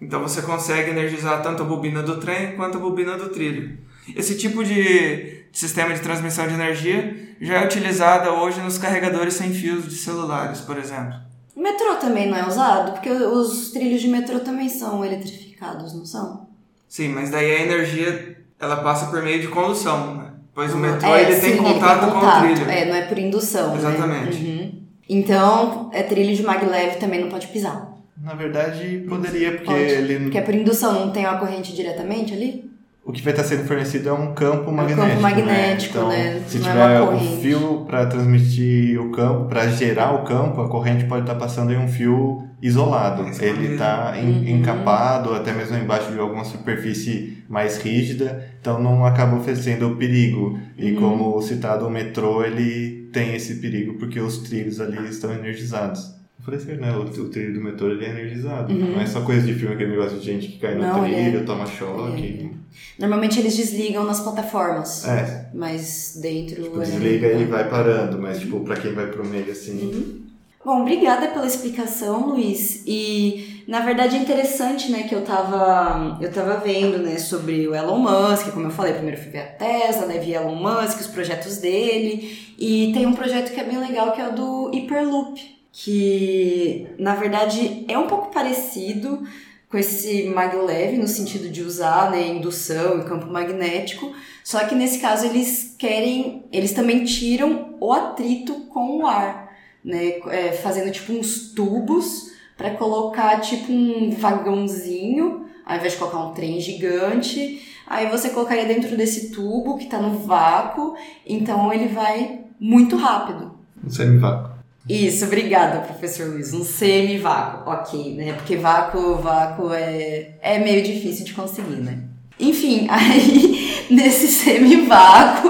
Então 0.00 0.20
você 0.22 0.42
consegue 0.42 0.90
energizar 0.90 1.42
tanto 1.42 1.62
a 1.62 1.66
bobina 1.66 2.02
do 2.02 2.18
trem 2.18 2.54
quanto 2.56 2.78
a 2.78 2.80
bobina 2.80 3.16
do 3.16 3.28
trilho. 3.30 3.78
Esse 4.16 4.36
tipo 4.36 4.64
de 4.64 5.44
sistema 5.52 5.92
de 5.92 6.00
transmissão 6.00 6.46
de 6.46 6.54
energia 6.54 7.34
já 7.40 7.60
é 7.60 7.64
utilizado 7.64 8.30
hoje 8.30 8.60
nos 8.60 8.78
carregadores 8.78 9.34
sem 9.34 9.52
fios 9.52 9.88
de 9.88 9.96
celulares, 9.96 10.60
por 10.60 10.78
exemplo. 10.78 11.14
O 11.54 11.60
metrô 11.60 11.96
também 11.96 12.28
não 12.28 12.36
é 12.38 12.46
usado? 12.46 12.92
Porque 12.92 13.10
os 13.10 13.70
trilhos 13.72 14.00
de 14.00 14.08
metrô 14.08 14.38
também 14.40 14.68
são 14.68 15.04
eletrificados, 15.04 15.92
não 15.92 16.04
são? 16.04 16.46
Sim, 16.88 17.08
mas 17.08 17.30
daí 17.30 17.50
a 17.50 17.62
energia 17.62 18.38
ela 18.60 18.76
passa 18.76 19.06
por 19.06 19.22
meio 19.22 19.40
de 19.40 19.48
condução, 19.48 20.16
né? 20.16 20.30
Pois 20.54 20.72
o 20.72 20.78
metrô 20.78 21.08
É, 21.08 21.22
ele 21.22 21.34
sim, 21.34 21.52
tem 21.52 21.56
contato 21.58 22.10
com 22.12 22.18
o 22.18 22.40
trilho. 22.40 22.70
É, 22.70 22.84
não 22.84 22.94
é 22.94 23.02
por 23.02 23.18
indução, 23.18 23.76
Exatamente. 23.76 24.38
né? 24.38 24.62
Uhum. 24.62 24.82
Então, 25.08 25.90
é 25.92 26.02
trilho 26.02 26.34
de 26.34 26.42
maglev 26.42 26.96
também 26.98 27.20
não 27.20 27.28
pode 27.28 27.48
pisar. 27.48 27.97
Na 28.22 28.34
verdade, 28.34 29.04
poderia, 29.08 29.52
porque 29.52 29.66
Pode. 29.70 29.80
ele. 29.80 30.18
Porque 30.24 30.38
é 30.38 30.42
por 30.42 30.54
indução, 30.54 30.92
não 31.06 31.10
tem 31.12 31.24
uma 31.24 31.38
corrente 31.38 31.74
diretamente 31.74 32.32
ali? 32.34 32.68
O 33.04 33.12
que 33.12 33.22
vai 33.22 33.32
estar 33.32 33.44
sendo 33.44 33.64
fornecido 33.66 34.10
é 34.10 34.12
um 34.12 34.34
campo 34.34 34.70
um 34.70 34.74
magnético. 34.74 35.08
campo 35.08 35.22
magnético, 35.22 35.98
né? 36.00 36.08
né? 36.08 36.36
Então, 36.36 36.48
se 36.48 36.58
Não 36.58 36.68
é 36.68 36.72
tiver 36.72 37.00
o 37.00 37.06
corrente. 37.06 37.40
fio 37.40 37.84
para 37.86 38.06
transmitir 38.06 39.00
o 39.00 39.10
campo, 39.12 39.44
para 39.48 39.66
gerar 39.68 40.12
o 40.14 40.24
campo, 40.24 40.60
a 40.60 40.68
corrente 40.68 41.04
pode 41.06 41.22
estar 41.22 41.36
passando 41.36 41.72
em 41.72 41.78
um 41.78 41.88
fio 41.88 42.44
isolado. 42.60 43.22
Ele 43.40 43.72
está 43.74 44.14
Uhum. 44.14 44.46
encapado, 44.48 45.32
até 45.32 45.52
mesmo 45.54 45.78
embaixo 45.78 46.12
de 46.12 46.18
alguma 46.18 46.44
superfície 46.44 47.42
mais 47.48 47.78
rígida, 47.78 48.46
então 48.60 48.78
não 48.82 49.06
acaba 49.06 49.36
oferecendo 49.38 49.88
o 49.88 49.96
perigo. 49.96 50.58
E 50.76 50.92
Uhum. 50.92 51.00
como 51.00 51.40
citado, 51.40 51.86
o 51.86 51.90
metrô 51.90 52.44
ele 52.44 53.08
tem 53.10 53.34
esse 53.34 53.54
perigo 53.54 53.94
porque 53.94 54.20
os 54.20 54.38
trilhos 54.38 54.80
ali 54.80 55.08
estão 55.08 55.32
energizados. 55.32 56.17
Certo, 56.58 56.80
né? 56.80 56.92
O, 56.96 57.02
o 57.02 57.28
trilho 57.28 57.54
do 57.54 57.60
metrô 57.60 57.88
ele 57.90 58.04
é 58.04 58.10
energizado. 58.10 58.72
Uhum. 58.72 58.92
Não 58.92 59.00
é 59.00 59.06
só 59.06 59.20
coisa 59.22 59.44
de 59.46 59.54
filme, 59.54 59.74
aquele 59.74 59.90
negócio 59.90 60.18
de 60.18 60.24
gente 60.24 60.48
que 60.48 60.58
cai 60.58 60.74
no 60.74 60.82
Não, 60.82 61.04
ele 61.06 61.14
é- 61.14 61.30
trilho, 61.30 61.44
toma 61.46 61.66
choque. 61.66 62.50
Normalmente 62.98 63.38
eles 63.40 63.56
desligam 63.56 64.04
nas 64.04 64.20
plataformas. 64.20 65.06
É, 65.06 65.50
Mas 65.54 66.18
dentro. 66.22 66.62
Tipo, 66.62 66.80
é- 66.80 66.84
desliga 66.84 67.32
e 67.32 67.44
vai 67.44 67.68
parando, 67.68 68.18
mas 68.18 68.38
tipo, 68.40 68.60
pra 68.60 68.76
quem 68.76 68.92
vai 68.92 69.06
pro 69.06 69.26
meio 69.26 69.50
assim. 69.50 70.24
Bom, 70.64 70.82
obrigada 70.82 71.28
pela 71.28 71.46
explicação, 71.46 72.28
Luiz. 72.30 72.82
E 72.86 73.64
na 73.66 73.80
verdade 73.80 74.16
é 74.16 74.18
interessante, 74.18 74.90
né, 74.90 75.04
que 75.04 75.14
eu 75.14 75.22
tava, 75.22 76.18
eu 76.20 76.30
tava 76.30 76.56
vendo, 76.58 76.98
né, 76.98 77.16
sobre 77.18 77.66
o 77.66 77.74
Elon 77.74 77.98
Musk, 77.98 78.50
como 78.52 78.66
eu 78.66 78.70
falei, 78.70 78.92
primeiro 78.92 79.16
fui 79.20 79.30
ver 79.30 79.38
a 79.40 79.46
Tesla, 79.46 80.06
né, 80.06 80.18
vi 80.18 80.34
Elon 80.34 80.56
Musk, 80.56 81.00
os 81.00 81.06
projetos 81.06 81.58
dele, 81.58 82.36
e 82.58 82.90
tem 82.92 83.06
um 83.06 83.14
projeto 83.14 83.52
que 83.54 83.60
é 83.60 83.64
bem 83.64 83.78
legal 83.78 84.12
que 84.12 84.20
é 84.20 84.28
o 84.28 84.34
do 84.34 84.70
Hyperloop, 84.74 85.40
que 85.80 86.88
na 86.98 87.14
verdade 87.14 87.84
é 87.86 87.96
um 87.96 88.08
pouco 88.08 88.32
parecido 88.32 89.22
com 89.70 89.78
esse 89.78 90.24
maglev 90.24 90.98
no 90.98 91.06
sentido 91.06 91.48
de 91.48 91.62
usar, 91.62 92.10
né, 92.10 92.26
indução 92.26 92.98
e 92.98 93.04
campo 93.04 93.26
magnético, 93.26 94.12
só 94.42 94.66
que 94.66 94.74
nesse 94.74 94.98
caso 94.98 95.26
eles 95.26 95.76
querem, 95.78 96.42
eles 96.50 96.72
também 96.72 97.04
tiram 97.04 97.76
o 97.78 97.92
atrito 97.92 98.54
com 98.70 98.98
o 98.98 99.06
ar 99.06 99.52
né, 99.84 100.18
é, 100.30 100.50
fazendo 100.52 100.90
tipo 100.90 101.12
uns 101.12 101.52
tubos 101.52 102.32
para 102.56 102.72
colocar 102.72 103.40
tipo 103.40 103.70
um 103.70 104.10
vagãozinho, 104.10 105.46
ao 105.64 105.76
invés 105.76 105.92
de 105.92 105.98
colocar 106.00 106.18
um 106.24 106.32
trem 106.32 106.60
gigante, 106.60 107.62
aí 107.86 108.10
você 108.10 108.30
colocaria 108.30 108.66
dentro 108.66 108.96
desse 108.96 109.30
tubo 109.30 109.78
que 109.78 109.86
tá 109.86 110.00
no 110.00 110.18
vácuo, 110.18 110.96
então 111.24 111.72
ele 111.72 111.86
vai 111.86 112.40
muito 112.58 112.96
rápido. 112.96 113.52
Um 113.84 113.88
semivácuo. 113.88 114.57
Isso, 114.88 115.24
obrigada, 115.26 115.80
professor 115.80 116.28
Luiz. 116.28 116.52
Um 116.54 116.64
semi-vácuo, 116.64 117.70
ok, 117.70 118.14
né? 118.14 118.32
Porque 118.32 118.56
vácuo, 118.56 119.16
vácuo 119.16 119.72
é, 119.74 120.30
é 120.40 120.58
meio 120.58 120.82
difícil 120.82 121.24
de 121.26 121.34
conseguir, 121.34 121.76
né? 121.76 121.98
Enfim, 122.40 122.86
aí 122.90 123.84
nesse 123.90 124.28
semi-vácuo 124.28 125.48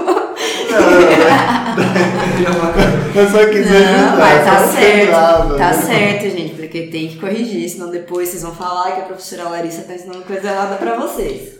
Eu 3.15 3.29
só 3.29 3.45
quis 3.49 3.65
Não, 3.69 4.17
mas 4.17 4.45
tá 4.45 4.67
certo. 4.67 4.95
precisava, 4.95 5.57
Tá 5.57 5.67
né? 5.67 5.73
certo, 5.73 6.29
gente, 6.37 6.55
porque 6.55 6.81
tem 6.87 7.07
que 7.09 7.17
corrigir, 7.17 7.69
senão 7.69 7.89
depois 7.91 8.29
vocês 8.29 8.43
vão 8.43 8.53
falar 8.55 8.91
que 8.91 9.01
a 9.01 9.05
professora 9.05 9.49
Larissa 9.49 9.83
tá 9.83 9.93
ensinando 9.93 10.21
coisa 10.23 10.47
errada 10.49 10.75
pra 10.75 10.95
vocês. 10.95 11.53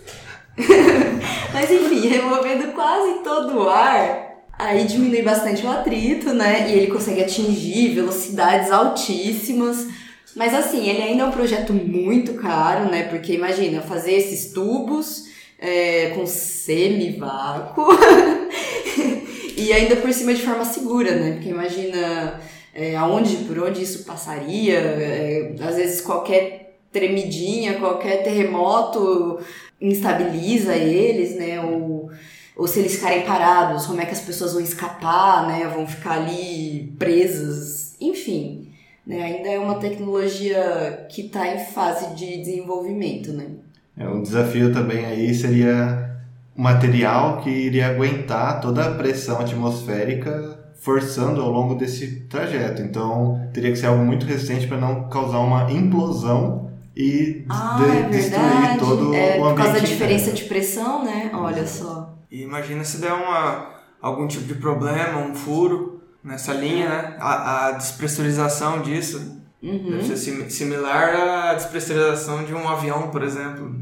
mas 1.53 1.71
enfim, 1.71 2.07
removendo 2.07 2.67
quase 2.73 3.19
todo 3.23 3.59
o 3.63 3.69
ar, 3.69 4.28
aí 4.59 4.83
diminui 4.83 5.21
bastante 5.21 5.65
o 5.65 5.71
atrito, 5.71 6.33
né? 6.33 6.69
E 6.69 6.73
ele 6.73 6.87
consegue 6.87 7.23
atingir 7.23 7.95
velocidades 7.95 8.69
altíssimas. 8.69 9.87
Mas 10.35 10.53
assim, 10.53 10.87
ele 10.89 11.01
ainda 11.01 11.23
é 11.23 11.25
um 11.25 11.31
projeto 11.31 11.73
muito 11.73 12.33
caro, 12.33 12.91
né? 12.91 13.03
Porque 13.03 13.33
imagina, 13.33 13.81
fazer 13.81 14.11
esses 14.11 14.51
tubos 14.51 15.29
é, 15.57 16.09
com 16.09 16.25
semivácuo 16.25 17.87
e 19.55 19.71
ainda 19.71 19.95
por 19.95 20.11
cima 20.11 20.33
de 20.33 20.41
forma 20.41 20.65
segura, 20.65 21.15
né? 21.15 21.31
Porque 21.31 21.49
imagina 21.49 22.41
é, 22.75 22.97
aonde, 22.97 23.37
por 23.37 23.57
onde 23.59 23.81
isso 23.81 24.03
passaria, 24.03 24.77
é, 24.77 25.55
às 25.61 25.77
vezes 25.77 26.01
qualquer 26.01 26.77
tremidinha, 26.91 27.79
qualquer 27.79 28.23
terremoto 28.23 29.39
instabiliza 29.79 30.75
eles, 30.75 31.35
né? 31.35 31.61
Ou, 31.61 32.11
ou 32.59 32.67
se 32.67 32.79
eles 32.79 32.95
ficarem 32.95 33.23
parados, 33.25 33.85
como 33.87 34.01
é 34.01 34.05
que 34.05 34.11
as 34.11 34.21
pessoas 34.21 34.53
vão 34.53 34.61
escapar, 34.61 35.47
né? 35.47 35.67
Vão 35.73 35.87
ficar 35.87 36.13
ali 36.21 36.93
presas, 36.99 37.95
enfim. 37.99 38.67
Né? 39.07 39.23
Ainda 39.23 39.49
é 39.49 39.57
uma 39.57 39.75
tecnologia 39.75 41.07
que 41.09 41.21
está 41.21 41.47
em 41.55 41.59
fase 41.65 42.13
de 42.15 42.37
desenvolvimento, 42.37 43.31
né? 43.33 43.45
É, 43.97 44.07
um 44.07 44.21
desafio 44.21 44.71
também 44.71 45.05
aí 45.05 45.33
seria 45.33 46.09
um 46.55 46.61
material 46.61 47.37
que 47.41 47.49
iria 47.49 47.87
aguentar 47.87 48.61
toda 48.61 48.85
a 48.85 48.91
pressão 48.95 49.39
atmosférica 49.39 50.59
forçando 50.81 51.41
ao 51.41 51.49
longo 51.51 51.75
desse 51.75 52.21
trajeto. 52.29 52.81
Então 52.81 53.49
teria 53.53 53.71
que 53.71 53.77
ser 53.77 53.87
algo 53.87 54.05
muito 54.05 54.25
resistente 54.25 54.67
para 54.67 54.77
não 54.77 55.09
causar 55.09 55.39
uma 55.39 55.69
implosão 55.71 56.69
e 56.95 57.45
Ah, 57.49 57.77
de- 57.79 57.97
é 57.97 58.09
destruir 58.09 58.77
todo 58.79 59.13
é, 59.13 59.37
o 59.37 59.41
por 59.41 59.55
causa 59.55 59.71
da 59.73 59.79
ambiente. 59.79 59.87
diferença 59.91 60.31
de 60.31 60.43
pressão, 60.43 61.03
né? 61.03 61.31
Olha 61.33 61.65
só. 61.65 62.15
E 62.31 62.41
imagina 62.43 62.83
se 62.83 62.97
der 62.99 63.13
uma, 63.13 63.69
algum 64.01 64.27
tipo 64.27 64.45
de 64.45 64.55
problema, 64.55 65.19
um 65.19 65.33
furo 65.35 66.01
nessa 66.23 66.53
linha, 66.53 66.87
né? 66.89 67.17
A, 67.19 67.67
a 67.67 67.71
despressurização 67.71 68.81
disso 68.81 69.37
Uhum. 69.61 69.91
deve 69.91 70.05
ser 70.05 70.15
sim- 70.15 70.49
similar 70.49 71.13
à 71.49 71.53
despressurização 71.53 72.45
de 72.45 72.53
um 72.53 72.65
avião, 72.69 73.09
por 73.09 73.21
exemplo. 73.23 73.75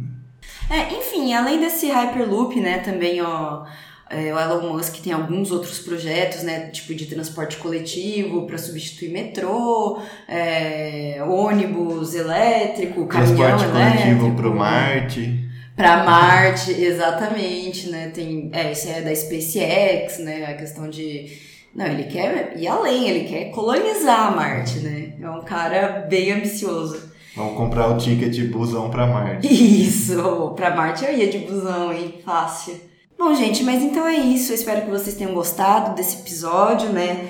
É, 0.72 0.92
enfim, 0.98 1.34
além 1.36 1.60
desse 1.60 1.88
Hyperloop, 1.92 2.60
né, 2.60 2.80
também 2.80 3.22
ó, 3.22 3.64
é, 4.10 4.34
o 4.34 4.40
Elon 4.40 4.74
Musk 4.74 4.96
tem 5.04 5.14
alguns 5.14 5.52
outros 5.52 5.80
projetos, 5.80 6.44
né, 6.44 6.68
tipo 6.68 6.94
de 6.96 7.06
transporte 7.06 7.58
coletivo 7.58 8.46
para 8.46 8.58
substituir 8.58 9.12
metrô, 9.12 10.00
é, 10.28 11.22
ônibus 11.28 12.16
elétrico, 12.16 13.06
caminhão 13.08 13.36
Transporte 13.36 13.64
elétrico. 13.66 14.20
coletivo 14.20 14.36
para 14.36 14.50
Marte. 14.50 15.44
Pra 15.76 16.04
Marte, 16.04 16.72
exatamente, 16.72 17.90
né? 17.90 18.10
Tem, 18.14 18.50
é, 18.52 18.72
isso 18.72 18.90
é 18.90 19.02
da 19.02 19.14
SpaceX, 19.16 20.18
né? 20.20 20.46
A 20.46 20.54
questão 20.56 20.90
de. 20.90 21.32
Não, 21.76 21.86
ele 21.86 22.06
quer 22.06 22.54
ir 22.58 22.68
além, 22.68 23.08
ele 23.08 23.28
quer 23.28 23.52
colonizar 23.52 24.36
Marte, 24.36 24.80
né? 24.80 25.14
É 25.22 25.30
um 25.30 25.42
cara 25.44 26.08
bem 26.10 26.32
ambicioso. 26.32 27.12
Vamos 27.36 27.56
comprar 27.56 27.90
o 27.90 27.98
ticket 27.98 28.50
busão 28.50 28.90
para 28.90 29.06
Marte. 29.06 29.48
Isso! 29.48 30.54
Pra 30.56 30.76
Marte 30.76 31.06
eu 31.06 31.16
ia 31.16 31.28
de 31.30 31.38
busão, 31.40 31.94
hein? 31.94 32.16
Fácil. 32.26 32.74
Bom, 33.18 33.34
gente, 33.34 33.64
mas 33.64 33.82
então 33.82 34.06
é 34.08 34.16
isso. 34.16 34.52
Eu 34.52 34.56
espero 34.56 34.82
que 34.82 34.92
vocês 34.92 35.16
tenham 35.16 35.34
gostado 35.34 35.96
desse 35.96 36.18
episódio, 36.18 36.90
né? 36.90 37.30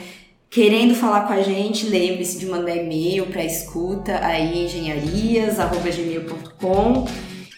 Querendo 0.49 0.95
falar 0.95 1.27
com 1.27 1.33
a 1.33 1.41
gente, 1.41 1.87
lembre-se 1.87 2.39
de 2.39 2.45
mandar 2.45 2.73
e-mail 2.75 3.25
para 3.27 3.43
escuta 3.43 4.17
aí 4.25 4.65
engenharias@gmail.com 4.65 7.05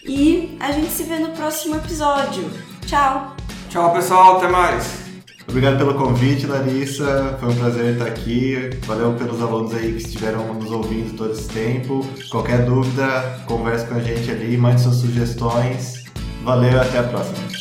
e 0.06 0.56
a 0.60 0.70
gente 0.72 0.90
se 0.90 1.04
vê 1.04 1.18
no 1.18 1.30
próximo 1.30 1.76
episódio. 1.76 2.50
Tchau. 2.86 3.34
Tchau, 3.68 3.92
pessoal, 3.92 4.38
até 4.38 4.48
mais! 4.48 5.00
Obrigado 5.48 5.78
pelo 5.78 5.94
convite, 5.94 6.46
Larissa. 6.46 7.36
Foi 7.40 7.48
um 7.48 7.56
prazer 7.56 7.94
estar 7.94 8.06
aqui. 8.06 8.70
Valeu 8.86 9.14
pelos 9.14 9.42
alunos 9.42 9.74
aí 9.74 9.92
que 9.92 9.98
estiveram 9.98 10.54
nos 10.54 10.70
ouvindo 10.70 11.16
todo 11.16 11.32
esse 11.32 11.48
tempo. 11.48 12.06
Qualquer 12.30 12.64
dúvida, 12.64 13.40
converse 13.46 13.86
com 13.86 13.94
a 13.94 14.00
gente 14.00 14.30
ali, 14.30 14.56
mande 14.56 14.80
suas 14.80 14.96
sugestões. 14.96 16.04
Valeu 16.44 16.80
até 16.80 16.98
a 16.98 17.02
próxima. 17.02 17.59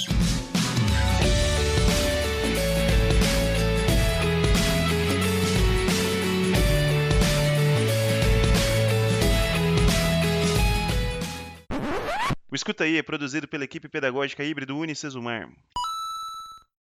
O 12.52 12.56
Escuta 12.56 12.84
Aí 12.84 12.98
é 12.98 13.04
produzido 13.04 13.48
pela 13.48 13.64
equipe 13.64 13.88
pedagógica 13.88 14.44
híbrido 14.44 14.76
Unicesumar. 14.76 15.48